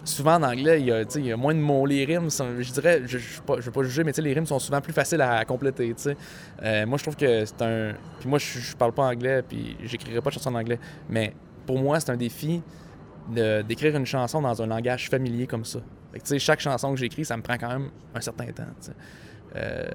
souvent 0.04 0.36
en 0.36 0.44
anglais, 0.44 0.82
il 0.82 1.26
y 1.26 1.32
a, 1.32 1.38
moins 1.38 1.54
de 1.54 1.60
mots. 1.60 1.86
Les 1.86 2.06
rimes, 2.06 2.30
je 2.30 2.72
dirais, 2.72 3.02
je 3.06 3.18
ne 3.18 3.62
veux 3.62 3.72
pas 3.72 3.84
juger, 3.84 4.04
mais 4.04 4.12
les 4.12 4.34
rimes 4.34 4.46
sont 4.46 4.60
souvent 4.60 4.82
plus 4.82 4.94
faciles 4.94 5.22
à, 5.22 5.44
compléter. 5.46 5.96
Euh, 6.64 6.86
moi, 6.86 6.98
je 6.98 7.04
trouve 7.04 7.16
que 7.16 7.46
c'est 7.46 7.62
un. 7.62 7.94
Puis 8.20 8.30
moi, 8.30 8.40
je, 8.40 8.60
je 8.60 8.76
parle 8.76 8.94
pas 8.94 9.04
anglais, 9.04 9.42
puis 9.48 9.78
j'écrirai 9.84 10.22
pas 10.22 10.30
de 10.30 10.36
chansons 10.36 10.54
en 10.54 10.60
anglais. 10.60 10.80
Mais 11.10 11.34
pour 11.66 11.80
moi, 11.80 12.00
c'est 12.00 12.12
un 12.12 12.18
défi 12.18 12.62
d'écrire 13.30 13.96
une 13.96 14.06
chanson 14.06 14.42
dans 14.42 14.62
un 14.62 14.68
langage 14.68 15.10
familier 15.10 15.48
comme 15.48 15.66
ça. 15.66 15.80
Que, 16.14 16.38
chaque 16.40 16.60
chanson 16.60 16.92
que 16.94 17.00
j'écris, 17.00 17.26
ça 17.26 17.38
me 17.38 17.44
prend 17.44 17.58
quand 17.58 17.70
même 17.70 17.90
un 18.16 18.22
certain 18.22 18.48
temps. 18.48 18.64
Euh, 19.56 19.88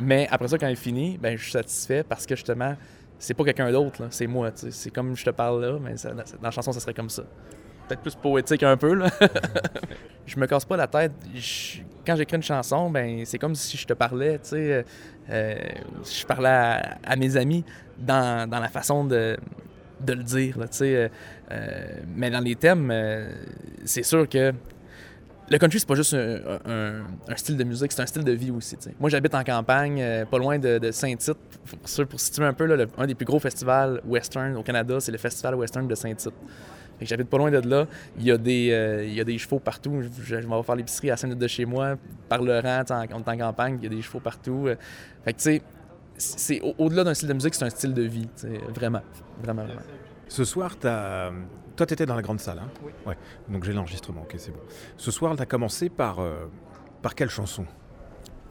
mais 0.00 0.28
après 0.30 0.48
ça, 0.48 0.58
quand 0.58 0.66
elle 0.66 0.72
est 0.72 0.76
finie, 0.76 1.18
ben, 1.18 1.36
je 1.36 1.42
suis 1.42 1.52
satisfait 1.52 2.02
parce 2.02 2.26
que 2.26 2.36
justement, 2.36 2.74
c'est 3.18 3.34
pas 3.34 3.44
quelqu'un 3.44 3.72
d'autre, 3.72 4.06
c'est 4.10 4.26
moi. 4.26 4.50
C'est 4.54 4.90
comme 4.90 5.16
je 5.16 5.24
te 5.24 5.30
parle 5.30 5.64
là, 5.64 5.78
mais 5.80 5.94
dans 6.04 6.42
la 6.42 6.50
chanson, 6.50 6.72
ça 6.72 6.80
serait 6.80 6.94
comme 6.94 7.10
ça. 7.10 7.22
Peut-être 7.88 8.00
plus 8.00 8.14
poétique 8.14 8.62
un 8.62 8.76
peu, 8.76 8.94
là. 8.94 9.08
je 10.26 10.38
me 10.38 10.46
casse 10.46 10.64
pas 10.64 10.76
la 10.76 10.86
tête. 10.86 11.12
Quand 12.06 12.16
j'écris 12.16 12.36
une 12.36 12.42
chanson, 12.42 12.90
ben 12.90 13.24
c'est 13.24 13.38
comme 13.38 13.54
si 13.54 13.76
je 13.76 13.86
te 13.86 13.92
parlais, 13.92 14.38
tu 14.38 14.50
sais. 14.50 14.84
euh, 15.30 15.54
je 16.04 16.26
parlais 16.26 16.80
à, 17.04 17.16
mes 17.16 17.36
amis 17.36 17.64
dans, 17.98 18.48
dans 18.48 18.60
la 18.60 18.68
façon 18.68 19.04
de, 19.04 19.36
de 20.00 20.12
le 20.12 20.22
dire, 20.22 20.56
tu 20.60 20.66
sais. 20.70 20.96
euh, 20.96 21.08
euh, 21.50 22.00
mais 22.14 22.30
dans 22.30 22.40
les 22.40 22.56
thèmes, 22.56 22.90
euh, 22.90 23.30
c'est 23.84 24.02
sûr 24.02 24.28
que 24.28 24.52
le 25.50 25.58
country, 25.58 25.78
c'est 25.78 25.88
pas 25.88 25.94
juste 25.94 26.14
un, 26.14 27.02
style 27.36 27.58
de 27.58 27.64
musique, 27.64 27.92
c'est 27.92 28.00
un 28.00 28.06
style 28.06 28.24
de 28.24 28.32
vie 28.32 28.50
aussi. 28.50 28.76
Moi, 28.98 29.10
j'habite 29.10 29.34
en 29.34 29.44
campagne, 29.44 30.00
euh, 30.00 30.24
pas 30.24 30.38
loin 30.38 30.58
de, 30.58 30.90
Saint-Tite. 30.90 31.36
Pour, 32.08 32.20
situer 32.20 32.46
un 32.46 32.54
peu, 32.54 32.64
là, 32.64 32.86
un 32.96 33.06
des 33.06 33.14
plus 33.14 33.26
gros 33.26 33.38
festivals 33.38 34.00
western 34.06 34.56
au 34.56 34.62
Canada, 34.62 35.00
c'est 35.00 35.12
le 35.12 35.18
Festival 35.18 35.54
Western 35.56 35.86
de 35.86 35.94
Saint-Tite. 35.94 36.32
J'habite 37.00 37.28
pas 37.28 37.38
loin 37.38 37.50
de 37.50 37.58
là. 37.68 37.86
Il 38.16 38.24
y 38.24 38.30
a 38.30 38.38
des, 38.38 38.70
euh, 38.70 39.04
il 39.04 39.14
y 39.14 39.20
a 39.20 39.24
des 39.24 39.36
chevaux 39.38 39.58
partout. 39.58 40.00
Je, 40.22 40.40
je 40.40 40.46
m'en 40.46 40.58
vais 40.60 40.66
faire 40.66 40.76
l'épicerie 40.76 41.10
à 41.10 41.16
5 41.16 41.26
minutes 41.28 41.42
de 41.42 41.48
chez 41.48 41.64
moi, 41.64 41.96
par 42.28 42.42
le 42.42 42.58
rang, 42.60 42.82
en, 42.90 43.04
on 43.12 43.18
est 43.22 43.28
en 43.28 43.38
campagne, 43.38 43.78
il 43.80 43.84
y 43.84 43.86
a 43.86 43.96
des 43.96 44.02
chevaux 44.02 44.20
partout. 44.20 44.64
Euh, 44.68 44.76
Fait 45.24 45.32
que, 45.32 45.38
tu 45.38 45.42
sais, 45.44 45.62
c'est, 46.16 46.60
au- 46.60 46.74
au-delà 46.78 47.04
d'un 47.04 47.14
style 47.14 47.28
de 47.28 47.34
musique, 47.34 47.54
c'est 47.54 47.64
un 47.64 47.70
style 47.70 47.92
de 47.94 48.02
vie, 48.02 48.28
vraiment. 48.74 49.02
Vraiment, 49.42 49.64
vraiment. 49.64 49.80
Ce 50.28 50.44
soir, 50.44 50.76
t'as- 50.78 51.32
toi, 51.76 51.86
tu 51.86 51.92
étais 51.94 52.06
dans 52.06 52.14
la 52.14 52.22
grande 52.22 52.38
salle. 52.40 52.60
Hein? 52.60 52.68
Oui. 52.84 52.92
Ouais. 53.06 53.16
Donc 53.48 53.64
j'ai 53.64 53.72
l'enregistrement, 53.72 54.22
ok, 54.22 54.34
c'est 54.38 54.52
bon. 54.52 54.60
Ce 54.96 55.10
soir, 55.10 55.34
tu 55.36 55.42
as 55.42 55.46
commencé 55.46 55.88
par, 55.88 56.20
euh, 56.20 56.46
par 57.02 57.14
quelle 57.16 57.30
chanson? 57.30 57.66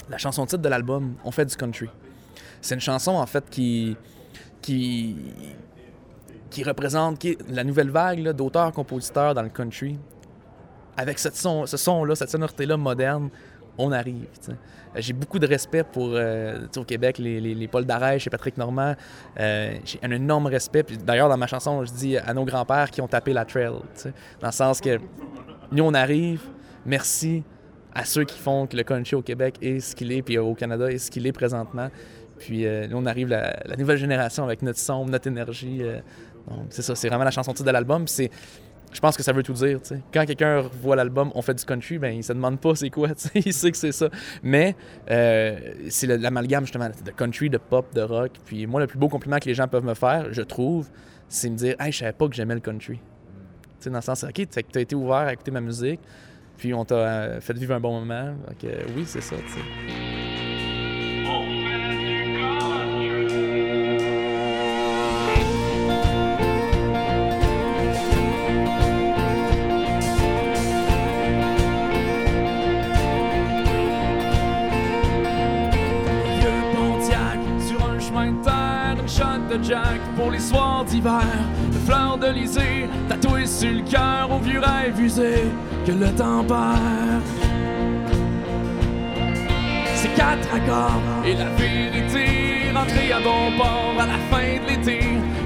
La 0.10 0.18
chanson 0.18 0.46
titre 0.46 0.62
de 0.62 0.68
l'album 0.70 1.16
On 1.24 1.32
fait 1.32 1.46
du 1.46 1.56
country. 1.56 1.88
C'est 2.60 2.76
une 2.76 2.82
chanson 2.82 3.12
en 3.12 3.26
fait 3.26 3.50
qui 3.50 3.96
qui 4.62 5.16
qui 6.54 6.64
représente 6.64 7.26
la 7.50 7.64
nouvelle 7.64 7.90
vague 7.90 8.30
d'auteurs-compositeurs 8.30 9.34
dans 9.34 9.42
le 9.42 9.50
country. 9.50 9.98
Avec 10.96 11.18
son, 11.18 11.66
ce 11.66 11.78
son-là, 11.78 12.14
cette 12.14 12.30
sonorité-là 12.30 12.78
moderne, 12.78 13.30
on 13.80 13.92
arrive. 13.92 14.28
Euh, 14.50 14.54
J'ai 14.98 15.14
beaucoup 15.14 15.40
de 15.40 15.48
respect 15.48 15.84
pour, 15.84 16.10
euh, 16.12 16.68
au 16.78 16.84
Québec, 16.84 17.18
les, 17.18 17.68
Paul 17.68 17.86
Darèche 17.86 18.28
et 18.28 18.30
Patrick 18.30 18.56
Normand. 18.56 18.94
Euh, 19.40 19.74
J'ai 19.84 20.00
un 20.04 20.12
énorme 20.12 20.46
respect. 20.46 20.86
D'ailleurs, 21.04 21.28
dans 21.28 21.38
ma 21.38 21.48
chanson, 21.48 21.84
je 21.86 21.92
dis 21.92 22.18
à 22.20 22.32
nos 22.36 22.46
grands-pères 22.46 22.92
qui 22.92 23.02
ont 23.02 23.08
tapé 23.08 23.34
la 23.34 23.46
trail. 23.46 23.74
Dans 24.40 24.48
le 24.48 24.52
sens 24.52 24.80
que 24.80 25.00
nous, 25.72 25.84
on 25.84 25.96
arrive, 25.96 26.44
merci 26.86 27.44
à 27.96 28.06
ceux 28.06 28.26
qui 28.26 28.38
font 28.38 28.68
que 28.68 28.78
le 28.78 28.84
country 28.84 29.16
au 29.16 29.24
Québec 29.24 29.56
est 29.60 29.80
ce 29.80 29.96
qu'il 29.96 30.12
est, 30.12 30.22
puis 30.22 30.38
au 30.38 30.54
Canada 30.54 30.92
est 30.92 31.00
ce 31.00 31.10
qu'il 31.10 31.26
est 31.26 31.32
présentement. 31.32 31.90
Puis 32.38 32.68
euh, 32.68 32.88
on 32.94 33.08
arrive 33.08 33.30
la, 33.30 33.60
la 33.66 33.76
nouvelle 33.76 33.98
génération 33.98 34.44
avec 34.44 34.62
notre 34.62 34.80
son, 34.80 35.06
notre 35.08 35.28
énergie. 35.28 35.82
C'est 36.70 36.82
ça, 36.82 36.96
c'est 36.96 37.08
vraiment 37.08 37.24
la 37.24 37.32
chanson 37.32 37.54
titre 37.54 37.66
de 37.66 37.72
l'album. 37.72 38.08
C'est, 38.08 38.30
je 38.94 39.00
pense 39.00 39.18
que 39.18 39.24
ça 39.24 39.34
veut 39.34 39.44
tout 39.44 39.54
dire. 39.54 39.82
tu 39.82 39.90
sais. 39.90 40.02
Quand 40.14 40.26
quelqu'un 40.26 40.62
voit 40.82 40.96
l'album 40.96 41.32
On 41.36 41.42
fait 41.42 41.54
du 41.54 41.66
country, 41.66 41.98
ben 41.98 42.14
il 42.14 42.24
se 42.24 42.34
demande 42.34 42.60
pas 42.60 42.76
c'est 42.76 42.90
quoi, 42.90 43.10
tu 43.16 43.28
sais, 43.28 43.42
il 43.46 43.54
sait 43.54 43.72
que 43.72 43.78
c'est 43.78 43.92
ça. 43.92 44.10
Mais 44.42 44.76
euh, 45.10 45.74
c'est 45.90 46.08
l'amalgame 46.08 46.66
justement 46.66 46.90
de 46.90 47.12
country, 47.12 47.50
de 47.50 47.58
pop, 47.58 47.94
de 47.94 48.02
rock. 48.02 48.32
Puis 48.46 48.68
moi, 48.68 48.80
le 48.82 48.88
plus 48.88 49.00
beau 49.00 49.10
compliment 49.10 49.40
que 49.40 49.46
les 49.46 49.56
gens 49.56 49.68
peuvent 49.68 49.86
me 49.86 49.96
faire, 49.96 50.28
je 50.32 50.42
trouve, 50.42 50.90
c'est 51.28 51.50
me 51.50 51.56
dire 51.56 51.76
Hey, 51.80 51.92
je 51.92 52.00
savais 52.00 52.14
pas 52.14 52.28
que 52.28 52.36
j'aimais 52.36 52.56
le 52.56 52.62
country. 52.62 52.98
Tu 52.98 53.02
sais, 53.80 53.90
dans 53.90 53.98
le 53.98 54.02
sens, 54.02 54.24
OK, 54.24 54.34
tu 54.34 54.78
as 54.78 54.82
été 54.82 54.96
ouvert 54.96 55.16
à 55.16 55.34
écouter 55.34 55.52
ma 55.52 55.62
musique, 55.62 56.00
puis 56.58 56.74
on 56.74 56.86
t'a 56.86 56.96
euh, 56.96 57.42
fait 57.42 57.54
vivre 57.54 57.74
un 57.74 57.80
bon 57.80 58.00
moment. 58.00 58.36
Donc, 58.48 58.72
oui, 58.96 59.04
c'est 59.06 59.22
ça, 59.22 59.36
tatouées 83.10 83.46
sur 83.46 83.72
le 83.72 83.82
cœur 83.82 84.32
aux 84.32 84.40
vieux 84.40 84.60
rêves 84.60 85.00
usés 85.00 85.44
que 85.86 85.92
le 85.92 86.10
temps 86.16 86.44
perd. 86.44 87.22
C'est 89.96 90.14
quatre 90.16 90.54
accords 90.54 91.02
et 91.26 91.36
la 91.36 91.50
vérité 91.58 92.72
rentrée 92.74 93.12
à 93.12 93.20
bon 93.20 93.58
port 93.58 93.96
à 94.00 94.08
la 94.08 94.18
fin 94.32 94.64
de 94.64 94.70
l'été. 94.70 95.00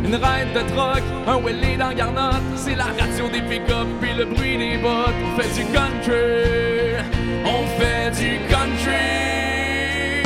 Une 0.03 0.15
ride 0.15 0.53
de 0.53 0.61
troc, 0.73 1.01
un 1.27 1.39
welly 1.41 1.77
dans 1.77 1.93
Garnotte, 1.93 2.41
c'est 2.55 2.75
la 2.75 2.85
radio 2.85 3.27
des 3.31 3.41
pick-up 3.41 3.87
et 4.03 4.13
le 4.13 4.25
bruit 4.25 4.57
des 4.57 4.77
bottes. 4.77 5.15
On 5.25 5.39
fait 5.39 5.53
du 5.59 5.65
country, 5.73 6.95
on 7.43 7.65
fait 7.79 8.11
du 8.11 8.39
country, 8.47 10.23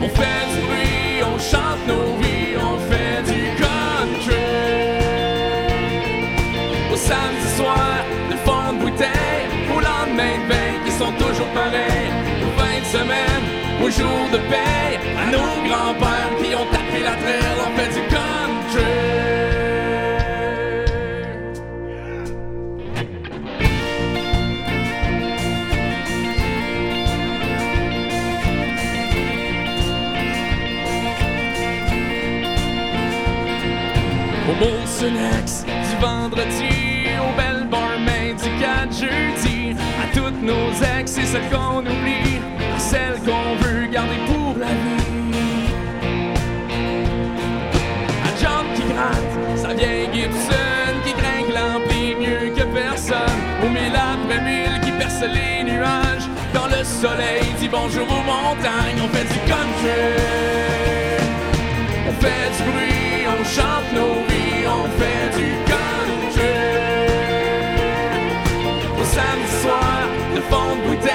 on 0.00 0.08
fait 0.08 0.44
du 0.52 0.60
bruit, 0.66 1.22
on 1.24 1.38
chante 1.38 1.86
nos 1.88 2.16
vies, 2.20 2.53
samedi 7.08 7.48
soir, 7.56 7.96
le 8.30 8.36
fond 8.46 8.72
de 8.72 8.78
bouteille, 8.82 9.46
au 9.74 9.80
lendemain 9.88 10.36
de 10.40 10.46
veille, 10.52 10.78
qui 10.84 10.92
sont 10.92 11.12
toujours 11.22 11.50
pareils. 11.60 12.10
Aux 12.44 12.54
fins 12.58 12.80
de 12.84 12.88
semaine, 12.96 13.44
aux 13.82 13.90
jours 13.90 14.28
de 14.32 14.40
paye, 14.52 14.96
à 15.20 15.24
nos 15.34 15.54
grands-pères 15.68 16.32
qui 16.40 16.54
ont 16.54 16.68
tapé 16.76 16.98
la 17.10 17.16
terre, 17.26 17.56
on 17.66 17.70
fait 17.76 17.92
du 17.96 18.02
country. 18.12 19.04
Au 34.48 35.63
nos 40.44 40.70
ex 40.98 41.18
et 41.18 41.24
celles 41.24 41.48
qu'on 41.50 41.80
oublie, 41.80 42.40
celles 42.78 43.18
qu'on 43.24 43.56
veut 43.64 43.86
garder 43.86 44.18
pour 44.26 44.54
la 44.58 44.66
vie. 44.66 45.70
À 48.24 48.30
John 48.40 48.66
qui 48.74 48.82
gratte, 48.92 49.56
sa 49.56 49.74
vieille 49.74 50.08
Gibson 50.12 50.92
qui 51.04 51.12
gringue 51.12 51.54
l'ampli 51.54 52.14
mieux 52.14 52.50
que 52.54 52.62
personne, 52.74 53.40
au 53.64 53.68
mille 53.68 53.96
après 53.96 54.40
mille 54.42 54.80
qui 54.82 54.92
perce 54.92 55.22
les 55.22 55.64
nuages, 55.64 56.28
quand 56.52 56.66
le 56.66 56.84
soleil 56.84 57.44
dit 57.58 57.68
bonjour 57.68 58.06
aux 58.06 58.24
montagnes, 58.24 59.00
on 59.02 59.08
fait 59.08 59.24
du 59.24 59.40
country. 59.48 60.44
On 62.06 62.12
fait 62.20 62.50
du 62.56 62.70
bruit, 62.70 63.26
on 63.26 63.44
chante 63.44 63.88
nos 63.94 64.14
vies, 64.28 64.66
on 64.66 64.84
fait 64.98 65.38
du 65.38 65.63
fond 70.50 70.76
de 70.76 70.82
bouteille, 70.88 71.13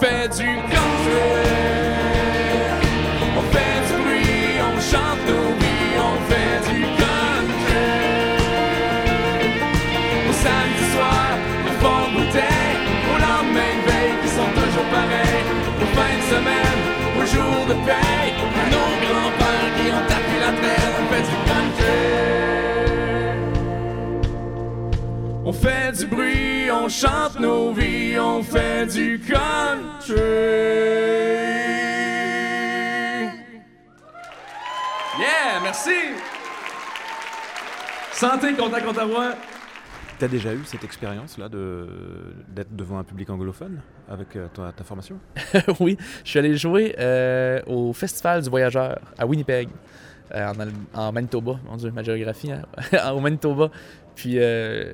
fait 0.00 0.28
du 0.28 0.48
country. 0.72 1.28
On 3.36 3.42
fait 3.52 3.80
du 3.88 3.94
bruit, 4.02 4.56
on 4.68 4.76
chante 4.80 5.22
nos 5.28 5.48
vies, 5.60 5.94
on 6.08 6.16
fait 6.30 6.58
du 6.68 6.80
country. 7.00 7.86
Au 10.28 10.32
samedi 10.44 10.84
soir, 10.94 11.28
le 11.66 11.72
fond 11.80 12.02
de 12.06 12.12
bouteille, 12.16 12.76
au 13.12 13.16
lendemain 13.26 13.72
de 13.76 13.82
veille, 13.88 14.16
qui 14.22 14.28
sont 14.38 14.52
toujours 14.60 14.88
pareils. 14.96 15.44
Aux 15.82 15.90
fins 15.96 16.16
de 16.20 16.24
semaine, 16.32 16.80
aux 17.18 17.26
jours 17.34 17.64
de 17.68 17.76
paye, 17.86 18.32
nos 18.74 18.90
grands-pères 19.04 19.70
qui 19.76 19.86
ont 19.98 20.06
tapé 20.12 20.34
la 20.46 20.52
terre, 20.62 20.92
on 21.00 21.06
fait 21.12 21.24
du 21.30 21.36
country. 21.48 22.00
On 25.44 25.52
fait 25.52 25.92
du 25.98 26.06
bruit, 26.06 26.70
on 26.72 26.88
chante 26.88 27.38
nos 27.38 27.72
vies, 27.72 28.18
on 28.18 28.42
fait 28.42 28.86
du 28.86 29.20
country. 29.20 29.79
Yeah, 35.18 35.60
merci. 35.62 35.90
Santé, 38.12 38.54
contact 38.54 38.86
Ottawa. 38.86 39.34
T'as 40.18 40.28
déjà 40.28 40.52
eu 40.52 40.60
cette 40.64 40.84
expérience-là 40.84 41.48
de, 41.48 41.86
d'être 42.48 42.74
devant 42.74 42.98
un 42.98 43.04
public 43.04 43.30
anglophone 43.30 43.80
avec 44.08 44.36
euh, 44.36 44.48
ta, 44.52 44.72
ta 44.72 44.84
formation? 44.84 45.18
Oui, 45.80 45.96
je 46.24 46.30
suis 46.30 46.38
allé 46.38 46.56
jouer 46.56 46.94
euh, 46.98 47.60
au 47.66 47.92
Festival 47.92 48.42
du 48.42 48.50
Voyageur 48.50 48.98
à 49.16 49.26
Winnipeg, 49.26 49.68
en, 50.34 50.60
Al- 50.60 50.72
en 50.94 51.12
Manitoba. 51.12 51.58
Mon 51.68 51.76
Dieu, 51.76 51.90
ma 51.90 52.02
géographie, 52.02 52.52
hein? 52.52 52.62
au 53.14 53.20
Manitoba. 53.20 53.70
Puis 54.14 54.34
euh, 54.36 54.92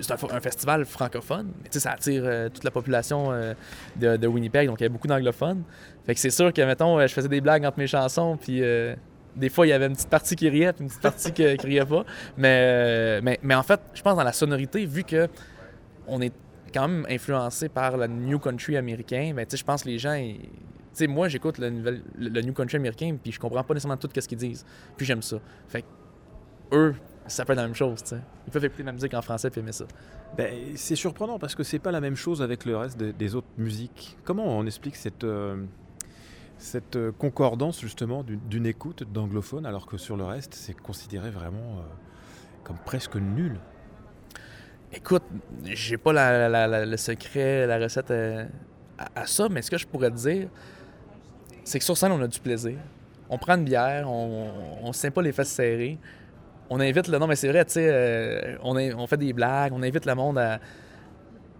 c'est 0.00 0.12
un, 0.12 0.40
festival 0.40 0.84
francophone, 0.86 1.52
mais 1.62 1.78
ça 1.78 1.92
attire 1.92 2.22
euh, 2.24 2.48
toute 2.48 2.64
la 2.64 2.70
population 2.70 3.30
euh, 3.30 3.52
de, 3.96 4.26
Winnipeg, 4.26 4.68
donc 4.68 4.80
il 4.80 4.84
y 4.84 4.86
a 4.86 4.88
beaucoup 4.88 5.08
d'anglophones. 5.08 5.62
Fait 6.06 6.14
que 6.14 6.20
c'est 6.20 6.30
sûr 6.30 6.52
que, 6.52 6.62
mettons, 6.62 6.98
euh, 6.98 7.06
je 7.06 7.12
faisais 7.12 7.28
des 7.28 7.40
blagues 7.42 7.64
entre 7.66 7.78
mes 7.78 7.86
chansons, 7.86 8.38
puis 8.40 8.62
euh, 8.62 8.94
des 9.36 9.48
fois, 9.50 9.66
il 9.66 9.70
y 9.70 9.72
avait 9.72 9.86
une 9.86 9.94
petite 9.94 10.08
partie 10.08 10.36
qui 10.36 10.48
riait, 10.48 10.72
puis 10.72 10.82
une 10.84 10.88
petite 10.88 11.02
partie 11.02 11.32
qui, 11.32 11.56
qui 11.56 11.66
riait 11.66 11.84
pas. 11.84 12.04
Mais, 12.38 12.60
euh, 12.62 13.20
mais, 13.22 13.38
mais 13.42 13.54
en 13.54 13.62
fait, 13.62 13.80
je 13.92 14.00
pense 14.00 14.16
dans 14.16 14.24
la 14.24 14.32
sonorité, 14.32 14.86
vu 14.86 15.04
que 15.04 15.28
on 16.06 16.20
est 16.22 16.32
quand 16.72 16.88
même 16.88 17.06
influencé 17.10 17.68
par 17.68 17.96
le 17.96 18.06
New 18.06 18.38
Country 18.38 18.76
américain, 18.76 19.32
mais 19.34 19.46
sais, 19.48 19.56
je 19.56 19.64
pense 19.64 19.82
que 19.82 19.88
les 19.88 19.98
gens, 19.98 20.14
ils- 20.14 20.40
sais, 20.98 21.06
moi, 21.06 21.28
j'écoute 21.28 21.58
le, 21.58 21.70
New 22.42 22.52
Country 22.52 22.76
américain, 22.76 23.16
puis 23.22 23.32
je 23.32 23.40
comprends 23.40 23.62
pas 23.64 23.74
nécessairement 23.74 23.96
tout 23.96 24.08
ce 24.14 24.28
qu'ils 24.28 24.38
disent. 24.38 24.64
Puis 24.96 25.06
j'aime 25.06 25.22
ça. 25.22 25.38
Fait 25.68 25.82
que 25.82 25.86
eux, 26.72 26.94
ça 27.26 27.44
peut 27.44 27.52
être 27.52 27.58
la 27.58 27.64
même 27.66 27.74
chose, 27.74 28.02
tu 28.02 28.10
sais. 28.10 28.20
Ils 28.46 28.50
peuvent 28.50 28.64
écouter 28.64 28.82
ma 28.82 28.92
musique 28.92 29.14
en 29.14 29.22
français 29.22 29.50
puis 29.50 29.60
aimer 29.60 29.72
ça. 29.72 29.86
Ben, 30.36 30.52
c'est 30.76 30.96
surprenant 30.96 31.38
parce 31.38 31.54
que 31.54 31.62
c'est 31.62 31.78
pas 31.78 31.92
la 31.92 32.00
même 32.00 32.16
chose 32.16 32.42
avec 32.42 32.64
le 32.64 32.76
reste 32.76 32.98
des, 32.98 33.12
des 33.12 33.34
autres 33.34 33.46
musiques. 33.56 34.16
Comment 34.24 34.44
on 34.58 34.66
explique 34.66 34.96
cette, 34.96 35.24
euh, 35.24 35.64
cette 36.58 36.96
euh, 36.96 37.12
concordance 37.12 37.80
justement 37.80 38.24
d'une, 38.24 38.66
écoute 38.66 39.04
d'anglophone 39.10 39.64
alors 39.64 39.86
que 39.86 39.96
sur 39.96 40.16
le 40.16 40.24
reste 40.24 40.54
c'est 40.54 40.74
considéré 40.74 41.30
vraiment 41.30 41.78
euh, 41.78 41.82
comme 42.64 42.78
presque 42.84 43.16
nul? 43.16 43.58
Écoute, 44.92 45.22
j'ai 45.64 45.96
pas 45.98 46.12
la- 46.12 46.48
la- 46.48 46.66
la- 46.66 46.86
le 46.86 46.96
secret, 46.96 47.66
la 47.66 47.78
recette 47.78 48.10
à, 48.10 48.46
à 49.14 49.26
ça, 49.26 49.48
mais 49.48 49.62
ce 49.62 49.70
que 49.70 49.78
je 49.78 49.86
pourrais 49.86 50.10
te 50.10 50.16
dire, 50.16 50.48
c'est 51.64 51.78
que 51.78 51.84
sur 51.84 51.96
scène, 51.96 52.12
on 52.12 52.22
a 52.22 52.28
du 52.28 52.38
plaisir. 52.38 52.76
On 53.28 53.38
prend 53.38 53.54
une 53.54 53.64
bière, 53.64 54.10
on, 54.10 54.50
on 54.82 54.92
se 54.92 55.00
tient 55.00 55.10
pas 55.10 55.22
les 55.22 55.32
fesses 55.32 55.48
serrées. 55.48 55.98
On 56.70 56.80
invite 56.80 57.08
le. 57.08 57.18
Non, 57.18 57.26
mais 57.26 57.36
c'est 57.36 57.48
vrai, 57.48 57.64
tu 57.64 57.72
sais, 57.72 57.88
euh, 57.90 58.56
on, 58.62 58.76
on 58.76 59.06
fait 59.06 59.16
des 59.16 59.32
blagues, 59.32 59.72
on 59.74 59.82
invite 59.82 60.06
le 60.06 60.14
monde 60.14 60.38
à. 60.38 60.60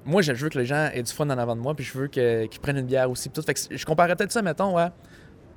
Moi, 0.05 0.21
je 0.21 0.33
veux 0.33 0.51
que 0.51 0.59
les 0.59 0.67
gens 0.67 0.91
aient 0.93 1.03
du 1.03 1.13
fun 1.13 1.25
en 1.27 1.39
avant 1.39 1.57
de 1.57 1.61
moi, 1.61 1.75
puis 1.75 1.85
je 1.85 1.97
veux 1.97 2.09
qu'ils 2.09 2.61
prennent 2.61 2.77
une 2.77 2.87
bière 2.87 3.11
aussi. 3.11 3.31
Tout. 3.31 3.41
Fait 3.43 3.55
que 3.55 3.61
je 3.71 3.87
comparais 3.87 4.15
peut-être 4.15 4.33
ça, 4.33 4.43
mettons, 4.43 4.77
ouais. 4.77 4.89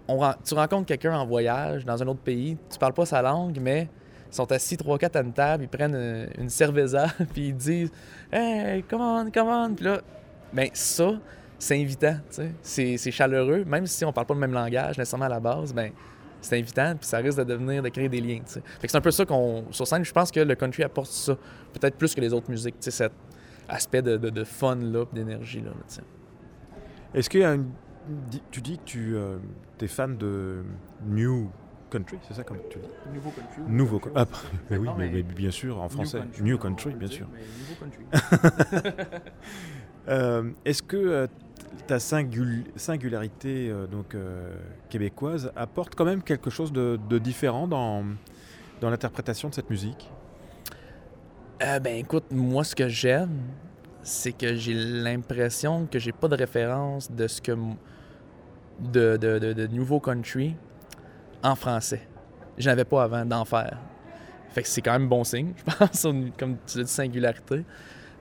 On, 0.08 0.18
tu 0.44 0.54
rencontres 0.54 0.86
quelqu'un 0.86 1.18
en 1.18 1.26
voyage 1.26 1.84
dans 1.84 2.02
un 2.02 2.08
autre 2.08 2.22
pays, 2.22 2.58
tu 2.72 2.80
parles 2.80 2.94
pas 2.94 3.06
sa 3.06 3.22
langue, 3.22 3.58
mais 3.62 3.90
ils 4.32 4.36
sont 4.36 4.50
assis 4.54 4.78
3-4 4.78 5.18
à 5.18 5.22
une 5.22 5.34
table, 5.34 5.64
ils 5.66 5.70
prennent 5.70 5.96
une, 5.96 6.30
une 6.44 6.50
cerveza, 6.50 7.08
puis 7.34 7.50
ils 7.50 7.56
disent 7.56 7.92
Hey, 8.32 8.84
come 8.84 9.02
on, 9.02 9.30
come 9.32 9.50
on. 9.50 9.74
Puis 9.74 9.84
là, 9.84 10.00
ben 10.54 10.70
ça, 10.72 11.12
c'est 11.60 11.80
invitant, 11.82 12.16
tu 12.30 12.36
sais. 12.36 12.52
C'est, 12.62 12.98
c'est 12.98 13.12
chaleureux, 13.12 13.64
même 13.66 13.86
si 13.86 14.06
on 14.06 14.14
parle 14.14 14.28
pas 14.28 14.34
le 14.34 14.40
même 14.40 14.54
langage 14.54 14.98
nécessairement 14.98 15.26
à 15.26 15.30
la 15.30 15.40
base, 15.40 15.74
ben 15.74 15.92
c'est 16.40 16.58
invitant, 16.60 16.96
puis 16.96 17.08
ça 17.08 17.18
risque 17.18 17.40
de 17.40 17.44
devenir, 17.44 17.82
de 17.82 17.90
créer 17.90 18.10
des 18.10 18.22
liens. 18.22 18.42
Fait 18.46 18.62
que 18.62 18.92
c'est 18.92 18.98
un 18.98 19.02
peu 19.02 19.12
ça 19.12 19.26
qu'on, 19.26 19.66
sur 19.72 19.88
scène, 19.88 20.06
je 20.06 20.12
pense 20.14 20.32
que 20.32 20.40
le 20.40 20.56
country 20.56 20.84
apporte 20.84 21.10
ça, 21.10 21.36
peut-être 21.74 21.98
plus 21.98 22.14
que 22.14 22.22
les 22.22 22.32
autres 22.34 22.50
musiques, 22.52 22.76
tu 22.80 22.84
sais, 22.84 22.92
cet 22.92 23.12
aspect 23.68 24.02
de, 24.04 24.18
de, 24.18 24.30
de 24.30 24.44
fun 24.44 24.76
là, 24.76 25.06
puis 25.06 25.16
d'énergie 25.20 25.62
là, 25.62 25.72
tu 25.88 25.96
sais. 25.96 26.02
Est-ce 27.14 27.30
qu'il 27.30 27.40
y 27.40 27.44
a 27.44 27.54
une... 27.56 27.70
di- 28.30 28.44
Tu 28.52 28.62
dis 28.62 28.78
que 28.78 28.84
tu 29.80 29.86
es 29.86 29.88
fan 29.88 30.16
de 30.18 30.64
New 31.08 31.50
Country, 31.90 32.18
c'est 32.28 32.34
ça 32.36 32.44
comme 32.44 32.60
tu 32.70 32.78
dis? 32.80 32.86
Nouveau 33.14 33.32
country. 33.32 33.62
Nouveau 33.68 34.00
country. 34.00 34.22
Ah, 34.22 34.26
mais 34.70 34.78
oui, 34.78 34.86
Non, 34.88 34.96
mais, 34.96 35.06
mais- 35.08 35.14
mais 35.14 35.24
bien 35.24 35.52
sûr, 35.52 35.82
en 35.82 35.90
français. 35.90 36.20
country, 36.20 36.44
New 36.44 36.58
Country, 36.60 36.94
bien 36.94 37.08
sûr. 37.08 37.28
mais 37.34 37.40
nouveau 37.42 37.76
country. 37.80 39.12
Euh, 40.10 40.52
Est-ce 40.64 40.82
que 40.84 40.96
euh, 40.96 41.28
ta 41.88 42.00
singul- 42.00 42.66
singularité 42.76 43.70
euh, 43.70 43.88
donc, 43.88 44.16
euh, 44.16 44.56
québécoise 44.90 45.52
apporte 45.56 45.96
quand 45.96 46.06
même 46.06 46.22
quelque 46.22 46.50
chose 46.50 46.72
de, 46.72 47.18
différent 47.18 47.68
dans, 47.68 48.04
dans 48.82 48.90
l'interprétation 48.90 49.50
de 49.50 49.54
cette 49.54 49.70
musique? 49.70 50.10
Euh, 51.64 51.80
ben 51.80 51.96
écoute, 51.96 52.26
moi 52.32 52.64
ce 52.64 52.76
que 52.76 52.88
j'aime, 52.88 53.40
c'est 54.04 54.32
que 54.32 54.56
j'ai 54.56 54.74
l'impression 54.74 55.88
que 55.88 56.00
j'ai 56.00 56.12
pas 56.12 56.28
de 56.28 56.36
référence 56.36 57.12
de 57.12 57.28
ce 57.28 57.42
que 57.42 57.52
de, 58.80 59.18
de, 59.18 59.54
de, 59.54 59.68
nouveau 59.68 60.00
country 60.00 60.56
en 61.44 61.56
français. 61.56 62.08
J'en 62.58 62.72
avais 62.72 62.86
pas 62.86 63.04
avant 63.04 63.26
d'en 63.26 63.44
faire. 63.44 63.80
Fait 64.50 64.62
que 64.62 64.68
c'est 64.68 64.82
quand 64.82 64.94
même 64.94 65.10
bon 65.10 65.24
signe, 65.24 65.54
je 65.68 65.76
pense, 65.76 66.08
comme 66.38 66.58
tu 66.66 66.84
dit, 66.84 66.90
singularité. 66.90 67.66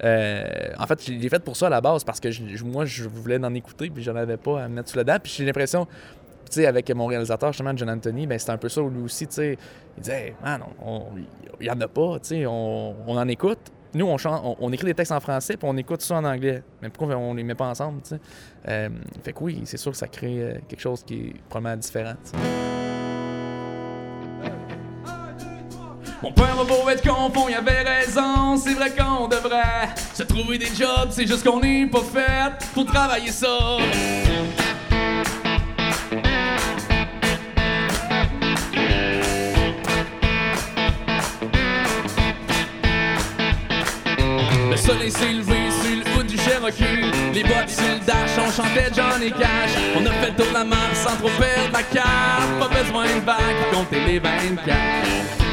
Euh, 0.04 0.72
en 0.78 0.86
fait, 0.86 1.06
je 1.06 1.12
l'ai 1.12 1.28
fait 1.28 1.42
pour 1.42 1.56
ça 1.56 1.66
à 1.66 1.70
la 1.70 1.80
base, 1.80 2.04
parce 2.04 2.20
que 2.20 2.28
moi, 2.64 2.84
je 2.84 3.08
voulais 3.08 3.42
en 3.42 3.54
écouter, 3.54 3.90
puis 3.90 4.02
j'en 4.02 4.16
avais 4.16 4.36
pas 4.36 4.62
à 4.64 4.68
me 4.68 4.74
mettre 4.76 4.90
sous 4.90 4.96
la 4.96 5.04
dent. 5.04 5.18
Puis 5.22 5.32
j'ai 5.36 5.44
l'impression, 5.44 5.86
tu 5.86 5.92
sais, 6.50 6.66
avec 6.66 6.90
mon 6.90 7.06
réalisateur, 7.06 7.52
justement, 7.52 7.76
John 7.76 7.90
Anthony, 7.90 8.26
ben 8.26 8.38
c'était 8.38 8.52
un 8.52 8.58
peu 8.58 8.68
ça, 8.68 8.80
lui 8.82 9.02
aussi, 9.02 9.26
tu 9.26 9.34
sais, 9.34 9.58
il 9.96 10.02
disait, 10.02 10.34
man, 10.42 10.62
il 11.60 11.66
y 11.66 11.70
en 11.70 11.80
a 11.80 11.88
pas, 11.88 12.18
tu 12.20 12.28
sais, 12.28 12.46
on, 12.46 12.94
on 13.06 13.16
en 13.16 13.28
écoute. 13.28 13.58
Nous, 13.94 14.04
on, 14.04 14.18
chante, 14.18 14.56
on, 14.60 14.72
écrit 14.72 14.86
des 14.86 14.94
textes 14.94 15.12
en 15.12 15.20
français, 15.20 15.56
puis 15.56 15.66
on 15.66 15.76
écoute 15.76 16.02
ça 16.02 16.16
en 16.16 16.24
anglais. 16.24 16.62
Mais 16.82 16.90
pourquoi 16.90 17.16
on 17.16 17.32
les 17.32 17.44
met 17.44 17.54
pas 17.54 17.66
ensemble, 17.66 18.02
tu 18.02 18.10
sais? 18.10 18.20
Euh, 18.68 18.90
fait 19.22 19.32
que 19.32 19.42
oui, 19.42 19.62
c'est 19.64 19.78
sûr 19.78 19.92
que 19.92 19.96
ça 19.96 20.08
crée 20.08 20.42
euh, 20.42 20.58
quelque 20.68 20.80
chose 20.80 21.02
qui 21.02 21.14
est 21.14 21.34
probablement 21.48 21.80
différent, 21.80 22.14
Mon 26.22 26.32
père 26.32 26.58
a 26.58 26.64
beau 26.64 26.88
être 26.88 27.06
confond, 27.06 27.46
il 27.48 27.54
avait 27.54 27.82
raison, 27.82 28.56
c'est 28.56 28.72
vrai 28.72 28.90
qu'on 28.90 29.28
devrait 29.28 29.90
se 30.14 30.22
trouver 30.22 30.56
des 30.56 30.74
jobs, 30.74 31.10
c'est 31.10 31.26
juste 31.26 31.44
qu'on 31.44 31.60
n'est 31.60 31.86
pas 31.86 32.00
fait 32.00 32.66
pour 32.72 32.86
travailler 32.86 33.30
ça. 33.30 33.76
Le 44.70 44.76
soleil 44.76 45.10
s'est 45.10 45.32
levé 45.32 45.70
sur 45.70 45.96
le 45.96 46.18
haut 46.18 46.22
du 46.22 46.38
Cherokee. 46.38 47.12
Les 47.34 47.42
bottes 47.42 47.68
sur 47.68 47.82
le 47.82 48.06
dash, 48.06 48.30
on 48.38 48.50
chantait 48.50 48.90
Johnny 48.94 49.30
Cash. 49.32 49.72
On 49.94 50.06
a 50.06 50.10
fait 50.12 50.30
le 50.30 50.36
tour 50.36 50.46
de 50.48 50.54
la 50.54 50.64
mer 50.64 50.78
sans 50.94 51.16
trop 51.16 51.30
perdre 51.38 51.72
la 51.72 51.82
carte. 51.82 52.58
Pas 52.58 52.68
besoin 52.68 53.04
de 53.04 53.20
pour 53.20 53.78
compter 53.78 54.00
les 54.06 54.18
24 54.18 55.45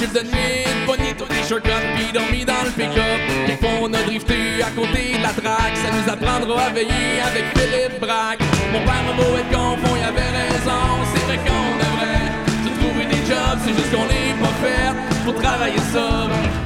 limites, 0.00 0.04
roulé 0.04 0.04
sur 0.04 0.04
le 0.04 0.04
chiffre 0.04 0.12
de 0.12 0.22
nuit, 0.28 1.14
tous 1.16 1.26
des 1.26 1.48
shortcuts, 1.48 1.70
puis 1.96 2.12
dormi 2.12 2.44
dans 2.44 2.62
le 2.64 2.70
pick-up. 2.70 3.20
Quelquefois 3.46 3.70
on 3.82 3.92
a 3.92 4.02
drifté 4.02 4.62
à 4.62 4.70
côté 4.70 5.16
de 5.18 5.22
la 5.22 5.30
traque, 5.30 5.76
ça 5.76 5.90
nous 5.92 6.12
apprendra 6.12 6.64
à 6.64 6.70
veiller 6.70 7.20
avec 7.24 7.44
Philippe 7.56 8.00
Braque. 8.00 8.40
Mon 8.72 8.80
père 8.80 9.04
a 9.08 9.16
beau 9.16 9.36
être 9.36 9.50
confond, 9.50 9.96
il 9.96 10.04
avait 10.04 10.32
raison, 10.42 10.82
c'est 11.14 11.24
vrai 11.26 11.38
qu'on 11.38 11.76
devrait 11.84 12.28
se 12.64 12.70
trouver 12.80 13.04
des 13.06 13.22
jobs, 13.26 13.58
c'est 13.64 13.74
juste 13.74 13.90
qu'on 13.90 14.06
n'est 14.06 14.34
pas 14.40 14.54
fait 14.62 15.24
pour 15.24 15.34
travailler 15.34 15.78
ça. 15.92 16.65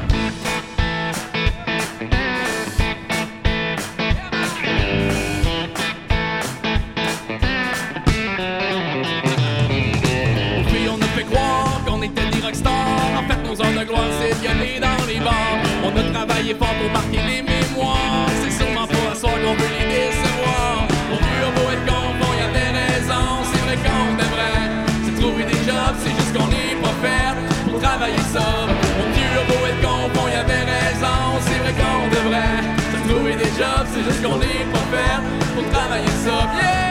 A 16.50 16.54
travaillé 16.54 16.54
fort 16.54 16.74
pour 16.80 16.90
marquer 16.90 17.20
les 17.28 17.42
mémoires. 17.42 18.26
C'est 18.42 18.50
sûrement 18.50 18.86
pas 18.86 19.12
à 19.12 19.14
soir 19.14 19.34
qu'on 19.34 19.54
veut 19.54 19.70
les 19.78 19.86
décevoir. 19.86 20.86
Mon 21.10 21.16
vieux 21.16 21.46
a 21.46 21.50
beau 21.54 21.70
être 21.70 21.86
confond, 21.86 22.32
il 22.36 22.42
avait 22.42 22.72
raison. 22.78 23.24
C'est 23.50 23.62
vrai 23.66 23.76
qu'on 23.76 24.14
devrait 24.16 24.66
se 25.06 25.20
trouver 25.20 25.44
des 25.44 25.60
jobs. 25.66 25.96
C'est 26.02 26.14
juste 26.14 26.32
qu'on 26.36 26.48
n'est 26.48 26.76
pas 26.82 26.96
fait 27.02 27.70
pour 27.70 27.80
travailler 27.80 28.24
ça. 28.32 28.46
Mon 28.98 29.08
vieux 29.14 29.34
a 29.40 29.44
beau 29.48 29.60
être 29.66 29.82
confond, 29.82 30.26
il 30.28 30.38
avait 30.38 30.64
raison. 30.64 31.18
C'est 31.46 31.58
vrai 31.62 31.74
qu'on 31.78 32.08
devrait 32.08 32.62
se 32.92 32.98
trouver 33.08 33.34
des 33.36 33.50
jobs. 33.58 33.86
C'est 33.92 34.04
juste 34.04 34.22
qu'on 34.22 34.38
n'est 34.38 34.66
pas 34.74 34.86
fait 34.92 35.18
pour 35.54 35.70
travailler 35.70 36.14
ça. 36.24 36.48
Yeah! 36.60 36.89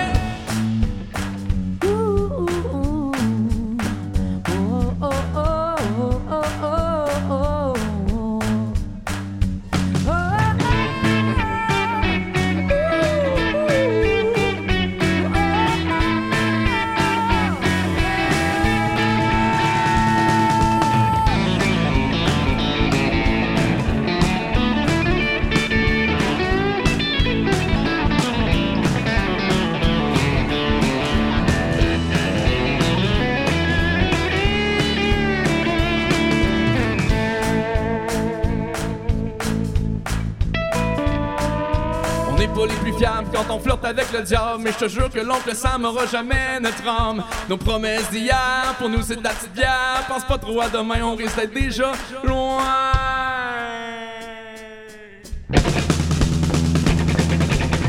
On 43.50 43.60
flirte 43.60 43.84
avec 43.86 44.12
le 44.12 44.22
diable 44.22 44.62
Mais 44.64 44.72
je 44.72 44.86
te 44.86 44.88
jure 44.88 45.10
que 45.10 45.20
l'oncle 45.20 45.56
Sam 45.56 45.86
aura 45.86 46.06
jamais 46.06 46.60
notre 46.60 46.88
âme. 46.88 47.24
Nos 47.50 47.58
promesses 47.58 48.10
d'hier, 48.12 48.76
pour 48.78 48.90
nous 48.90 49.02
c'est 49.02 49.16
de 49.16 49.24
la 49.24 49.32
petite 49.32 49.54
bière. 49.54 50.04
Pense 50.08 50.26
pas 50.26 50.38
trop 50.38 50.62
à 50.62 50.70
demain, 50.70 51.02
on 51.04 51.16
risque 51.16 51.36
d'être 51.36 51.54
déjà 51.54 51.92
loin. 52.24 52.62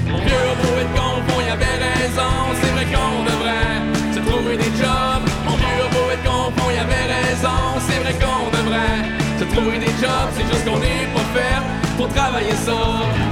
Mon 0.08 0.18
vieux 0.18 0.50
beau 0.62 0.78
être 0.80 0.94
confond, 0.94 1.40
il 1.44 1.52
avait 1.52 1.64
raison 1.64 2.30
C'est 2.60 2.70
vrai 2.72 2.84
qu'on 2.84 3.24
devrait 3.24 4.14
se 4.14 4.18
trouver 4.20 4.56
des 4.56 4.76
jobs. 4.76 5.24
Mon 5.44 5.56
vieux 5.56 5.88
beau 5.92 6.10
être 6.12 6.24
confond, 6.24 6.70
il 6.72 6.78
avait 6.78 7.28
raison 7.28 7.58
C'est 7.86 8.00
vrai 8.00 8.14
qu'on 8.14 8.56
devrait 8.56 9.38
se 9.38 9.44
trouver 9.44 9.78
des 9.78 9.92
jobs. 10.00 10.30
C'est 10.36 10.46
juste 10.46 10.64
qu'on 10.64 10.78
n'est 10.78 11.08
pas 11.14 11.26
fait 11.34 11.96
pour 11.96 12.08
travailler 12.08 12.54
ça 12.54 13.29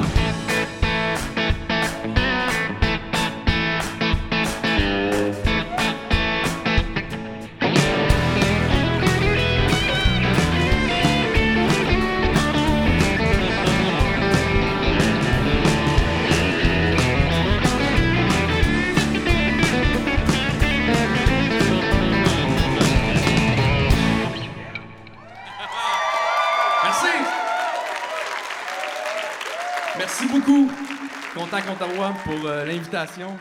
Pour 31.69 32.47
euh, 32.47 32.65
l'invitation. 32.65 33.37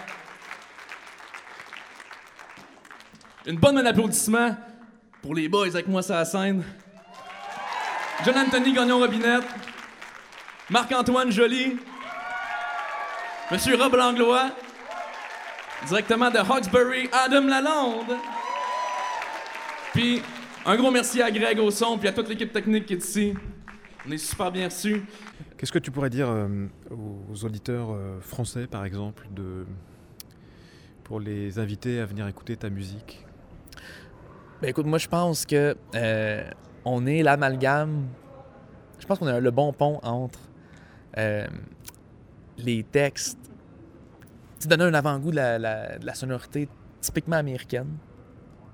Une 3.46 3.58
bonne 3.58 3.76
main 3.76 3.84
d'applaudissement 3.84 4.58
pour 5.22 5.34
les 5.34 5.48
boys 5.48 5.68
avec 5.68 5.88
moi 5.88 6.04
sur 6.04 6.14
la 6.14 6.26
scène. 6.26 6.62
John 8.26 8.38
Anthony 8.38 8.74
Gagnon-Robinette. 8.74 9.46
Marc-Antoine 10.70 11.32
Joly. 11.32 11.78
Monsieur 13.50 13.78
Rob 13.78 13.96
Langlois. 13.96 14.50
Directement 15.88 16.30
de 16.30 16.40
Hawkesbury, 16.40 17.10
Adam 17.14 17.48
Lalonde. 17.48 18.18
Puis 19.94 20.22
Un 20.66 20.76
gros 20.76 20.92
merci 20.92 21.22
à 21.22 21.32
Greg 21.32 21.60
au 21.60 21.72
son 21.72 21.98
puis 21.98 22.10
à 22.10 22.12
toute 22.12 22.28
l'équipe 22.28 22.52
technique 22.52 22.88
qui 22.88 22.96
est 22.96 23.06
ici. 23.06 23.34
On 24.08 24.12
est 24.12 24.18
super 24.18 24.52
bien 24.54 24.66
reçus. 24.66 25.04
Qu'est-ce 25.58 25.72
que 25.72 25.80
tu 25.80 25.92
pourrais 25.92 26.10
dire 26.10 26.30
euh, 26.30 26.68
aux 26.92 27.44
auditeurs 27.44 27.90
euh, 27.92 28.22
français, 28.22 28.66
par 28.66 28.86
exemple, 28.86 29.28
de... 29.36 29.66
pour 31.04 31.20
les 31.20 31.60
inviter 31.60 32.00
à 32.00 32.06
venir 32.06 32.26
écouter 32.28 32.56
ta 32.56 32.70
musique? 32.70 33.26
Ben 34.62 34.70
écoute, 34.70 34.86
moi 34.86 34.98
je 34.98 35.10
pense 35.10 35.46
que 35.46 35.76
euh, 35.96 36.50
on 36.86 37.06
est 37.06 37.22
l'amalgame. 37.22 38.08
Je 38.98 39.06
pense 39.06 39.20
qu'on 39.20 39.28
a 39.28 39.42
le 39.42 39.52
bon 39.52 39.74
pont 39.74 40.00
entre 40.04 40.40
euh, 41.18 41.46
les 42.58 42.84
textes. 42.84 43.38
Tu 44.62 44.70
donnes 44.70 44.82
un 44.84 44.94
avant-goût 44.94 45.32
de 45.32 45.36
la, 45.36 45.60
la- 45.60 46.00
de 46.00 46.06
la 46.06 46.14
sonorité 46.14 46.70
typiquement 47.02 47.36
américaine 47.36 47.98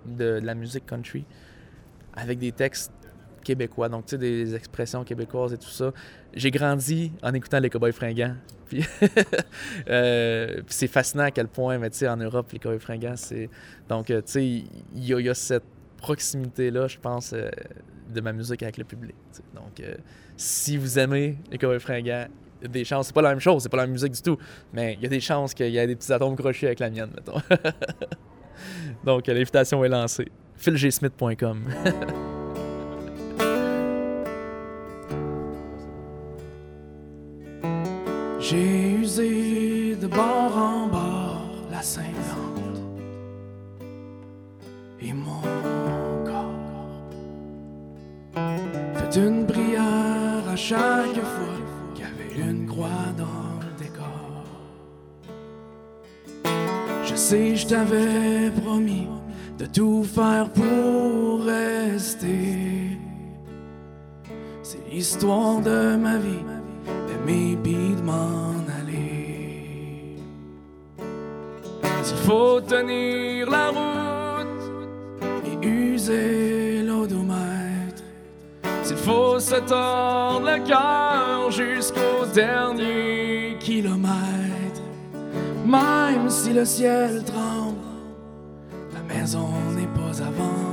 de, 0.05 0.39
de 0.39 0.45
la 0.45 0.53
musique 0.53 0.85
country 0.85 1.25
avec 2.15 2.37
des 2.37 2.51
textes 2.51 2.93
québécois, 3.43 3.89
donc 3.89 4.05
tu 4.05 4.11
sais, 4.11 4.17
des 4.17 4.55
expressions 4.55 5.03
québécoises 5.03 5.53
et 5.53 5.57
tout 5.57 5.69
ça. 5.69 5.91
J'ai 6.33 6.49
grandi 6.51 7.11
en 7.21 7.33
écoutant 7.33 7.59
les 7.59 7.69
Cowboys 7.69 7.91
fringants. 7.93 8.35
Puis, 8.73 8.83
euh, 9.89 10.55
puis 10.55 10.65
c'est 10.69 10.87
fascinant 10.87 11.25
à 11.25 11.31
quel 11.31 11.47
point, 11.47 11.77
mais 11.77 11.89
tu 11.91 11.97
sais, 11.97 12.07
en 12.07 12.17
Europe, 12.17 12.51
les 12.53 12.59
Cowboys 12.59 12.79
fringants, 12.79 13.15
c'est. 13.17 13.49
Donc, 13.87 14.09
euh, 14.09 14.21
tu 14.21 14.31
sais, 14.31 14.45
il 14.45 14.65
y, 14.95 15.29
a- 15.29 15.33
cette 15.35 15.63
proximité-là, 15.97 16.87
je 16.87 16.97
pense, 16.97 17.33
euh, 17.33 17.49
de 18.11 18.21
ma 18.21 18.33
musique 18.33 18.63
avec 18.63 18.77
le 18.77 18.83
public. 18.83 19.15
Donc, 19.53 19.81
si 20.37 20.77
vous 20.77 20.97
aimez 20.97 21.37
les 21.51 21.57
Cowboys 21.59 21.79
fringants, 21.79 22.25
des 22.67 22.85
chances, 22.85 23.07
c'est 23.07 23.13
pas 23.15 23.21
la 23.21 23.29
même 23.29 23.39
chose, 23.39 23.61
c'est 23.63 23.69
pas 23.69 23.77
la 23.77 23.83
même 23.83 23.91
musique 23.93 24.13
du 24.13 24.21
tout, 24.21 24.37
mais 24.71 24.93
il 24.93 25.01
y 25.03 25.05
a 25.05 25.09
des 25.09 25.19
chances 25.19 25.53
qu'il 25.53 25.69
y 25.69 25.77
ait 25.77 25.85
des 25.87 25.95
petits 25.95 26.11
atomes 26.11 26.35
crochés 26.35 26.67
avec 26.67 26.79
la 26.79 26.89
mienne, 26.89 27.09
mettons. 27.13 27.39
Donc, 29.03 29.27
l'invitation 29.27 29.83
est 29.83 29.89
lancée. 29.89 30.31
philgsmith.com. 30.55 31.63
J'ai 38.53 38.91
usé 39.01 39.95
de 39.95 40.05
bord 40.05 40.55
en 40.55 40.85
bord 40.85 41.49
la 41.71 41.81
cinquante 41.81 42.81
et 45.01 45.11
mon 45.11 45.41
corps 46.23 47.01
fait 48.93 49.15
une 49.19 49.47
prière 49.47 50.47
à 50.47 50.55
chaque 50.55 51.25
fois 51.33 51.57
qu'il 51.95 52.05
y 52.05 52.07
avait 52.07 52.47
une 52.47 52.67
croix 52.67 53.09
dans 53.17 53.49
le 53.65 53.71
décor. 53.83 54.43
Je 57.05 57.15
sais, 57.15 57.55
je 57.55 57.65
t'avais 57.65 58.51
promis 58.61 59.07
de 59.57 59.65
tout 59.65 60.03
faire 60.03 60.47
pour 60.51 61.43
rester. 61.43 62.99
C'est 64.61 64.87
l'histoire 64.91 65.59
de 65.59 65.95
ma 65.95 66.19
vie 66.19 66.52
de 67.25 68.01
m'en 68.01 68.53
aller. 68.79 70.17
S'il 72.03 72.17
faut 72.17 72.59
tenir 72.61 73.49
la 73.49 73.69
route 73.69 74.63
et 75.45 75.65
user 75.65 76.83
l'odomètre, 76.83 78.03
s'il 78.83 78.97
faut 78.97 79.39
se 79.39 79.55
tordre 79.55 80.47
le 80.51 80.67
cœur 80.67 81.49
jusqu'au 81.51 82.25
dernier 82.33 83.57
kilomètre, 83.59 84.81
même 85.65 86.29
si 86.29 86.51
le 86.53 86.65
ciel 86.65 87.23
tremble, 87.23 87.77
la 88.93 89.15
maison 89.15 89.49
n'est 89.75 89.87
pas 89.87 90.21
à 90.21 90.29
vendre. 90.31 90.63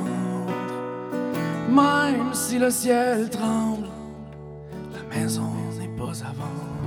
Même 1.69 2.35
si 2.35 2.59
le 2.59 2.71
ciel 2.71 3.31
tremble, 3.31 3.80
vendre. 6.13 6.81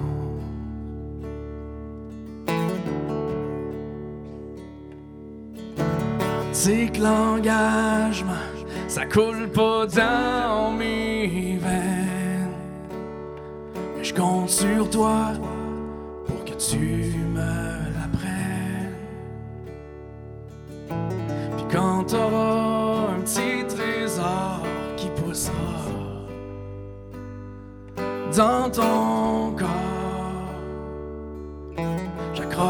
C'est 6.52 6.92
que 6.94 7.02
l'engagement, 7.02 8.34
ça 8.88 9.06
coule 9.06 9.50
pas 9.50 9.86
dans 9.88 10.72
mes 10.72 11.58
veines. 11.58 12.54
Mais 13.98 14.04
je 14.04 14.14
compte 14.14 14.50
sur 14.50 14.90
toi 14.90 15.32
pour 16.26 16.46
que 16.46 16.54
tu 16.54 17.18
me 17.34 17.90
l'apprennes. 17.96 18.96
Puis 21.58 21.66
quand 21.72 22.04
t'auras 22.06 23.16
un 23.16 23.22
petit 23.22 23.66
trésor 23.68 24.62
qui 24.96 25.08
poussera 25.10 25.84
dans 28.36 28.70
ton 28.70 29.13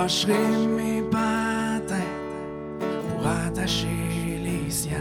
j'accrocherai 0.07 0.67
mes 0.67 1.01
patins 1.03 2.09
pour 2.81 3.27
attacher 3.27 3.87
les 4.43 4.69
siens. 4.69 4.97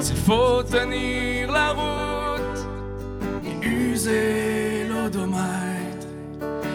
S'il 0.00 0.16
faut 0.16 0.62
tenir 0.62 1.50
la 1.50 1.72
route 1.72 2.66
et 3.44 3.66
user 3.66 4.86
l'odomètre, 4.88 6.06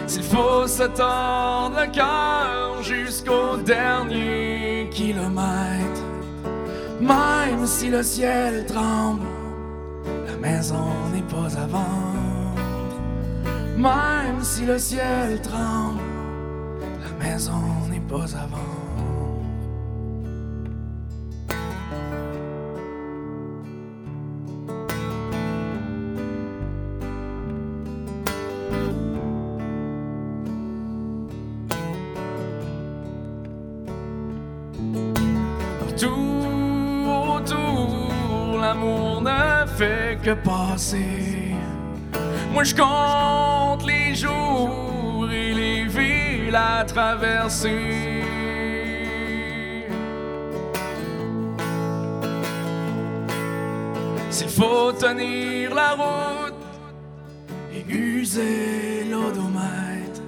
s'il 0.06 0.22
faut 0.22 0.66
se 0.66 0.84
tordre 0.84 1.80
le 1.80 1.90
cœur 1.92 2.82
jusqu'au 2.82 3.56
dernier 3.56 4.88
kilomètre, 4.90 6.02
même 7.00 7.66
si 7.66 7.88
le 7.88 8.02
ciel 8.02 8.66
tremble, 8.66 9.26
la 10.26 10.36
maison 10.36 10.90
n'est 11.12 11.22
pas 11.22 11.56
à 11.58 11.66
vendre. 11.66 12.15
Même 13.76 14.42
si 14.42 14.64
le 14.64 14.78
ciel 14.78 15.40
tremble, 15.42 16.00
la 17.02 17.24
maison 17.24 17.62
n'est 17.90 18.00
pas 18.00 18.34
à 18.34 18.46
vendre. 18.46 18.76
L'amour 38.66 39.22
ne 39.22 39.64
fait 39.78 40.18
que 40.24 40.32
passer. 40.32 41.54
Moi 42.52 42.64
je 42.64 42.74
compte 42.74 43.05
villes 46.76 46.80
à 46.80 46.84
traverser. 46.84 48.22
S'il 54.30 54.48
faut 54.48 54.92
tenir 54.92 55.74
la 55.74 55.92
route 55.92 56.54
et 57.72 57.84
user 57.92 59.04
l'odomètre, 59.10 60.20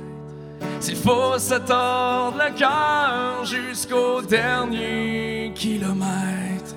s'il 0.81 0.97
faut 0.97 1.39
se 1.39 1.55
tordre 1.55 2.39
le 2.39 2.59
cœur 2.59 3.45
jusqu'au 3.45 4.23
dernier 4.23 5.53
kilomètre, 5.55 6.75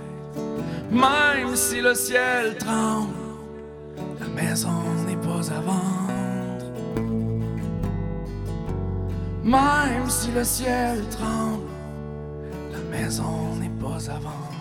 même 0.92 1.56
si 1.56 1.80
le 1.82 1.94
ciel 1.96 2.58
tremble, 2.58 3.14
la 4.20 4.28
maison 4.28 4.84
n'est 5.08 5.16
pas 5.16 5.42
vendre. 5.62 6.01
Même 9.44 10.08
si 10.08 10.32
le 10.32 10.44
ciel 10.44 11.04
tremble, 11.10 11.66
la 12.72 12.98
maison 12.98 13.56
n'est 13.60 13.70
pas 13.70 14.10
à 14.10 14.20
vendre. 14.20 14.52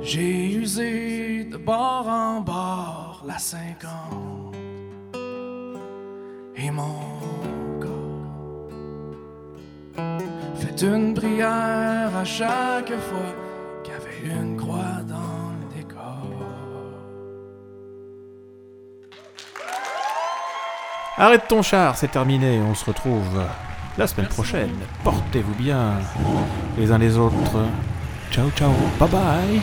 J'ai 0.00 0.54
usé 0.54 1.44
de 1.44 1.56
bord 1.58 2.06
en 2.08 2.40
bord 2.40 3.22
la 3.26 3.38
cinquante 3.38 4.54
et 6.56 6.70
mon 6.70 6.94
corps 7.78 8.70
fait 10.54 10.82
une 10.82 11.12
prière 11.12 12.16
à 12.16 12.24
chaque 12.24 12.94
fois 13.08 13.47
Arrête 21.18 21.48
ton 21.48 21.62
char, 21.62 21.96
c'est 21.96 22.12
terminé. 22.12 22.60
On 22.60 22.74
se 22.74 22.84
retrouve 22.84 23.42
la 23.96 24.06
semaine 24.06 24.28
prochaine. 24.28 24.70
Portez-vous 25.02 25.54
bien 25.54 25.94
les 26.78 26.92
uns 26.92 26.98
les 26.98 27.16
autres. 27.18 27.66
Ciao, 28.30 28.50
ciao. 28.50 28.72
Bye 29.00 29.08
bye. 29.08 29.60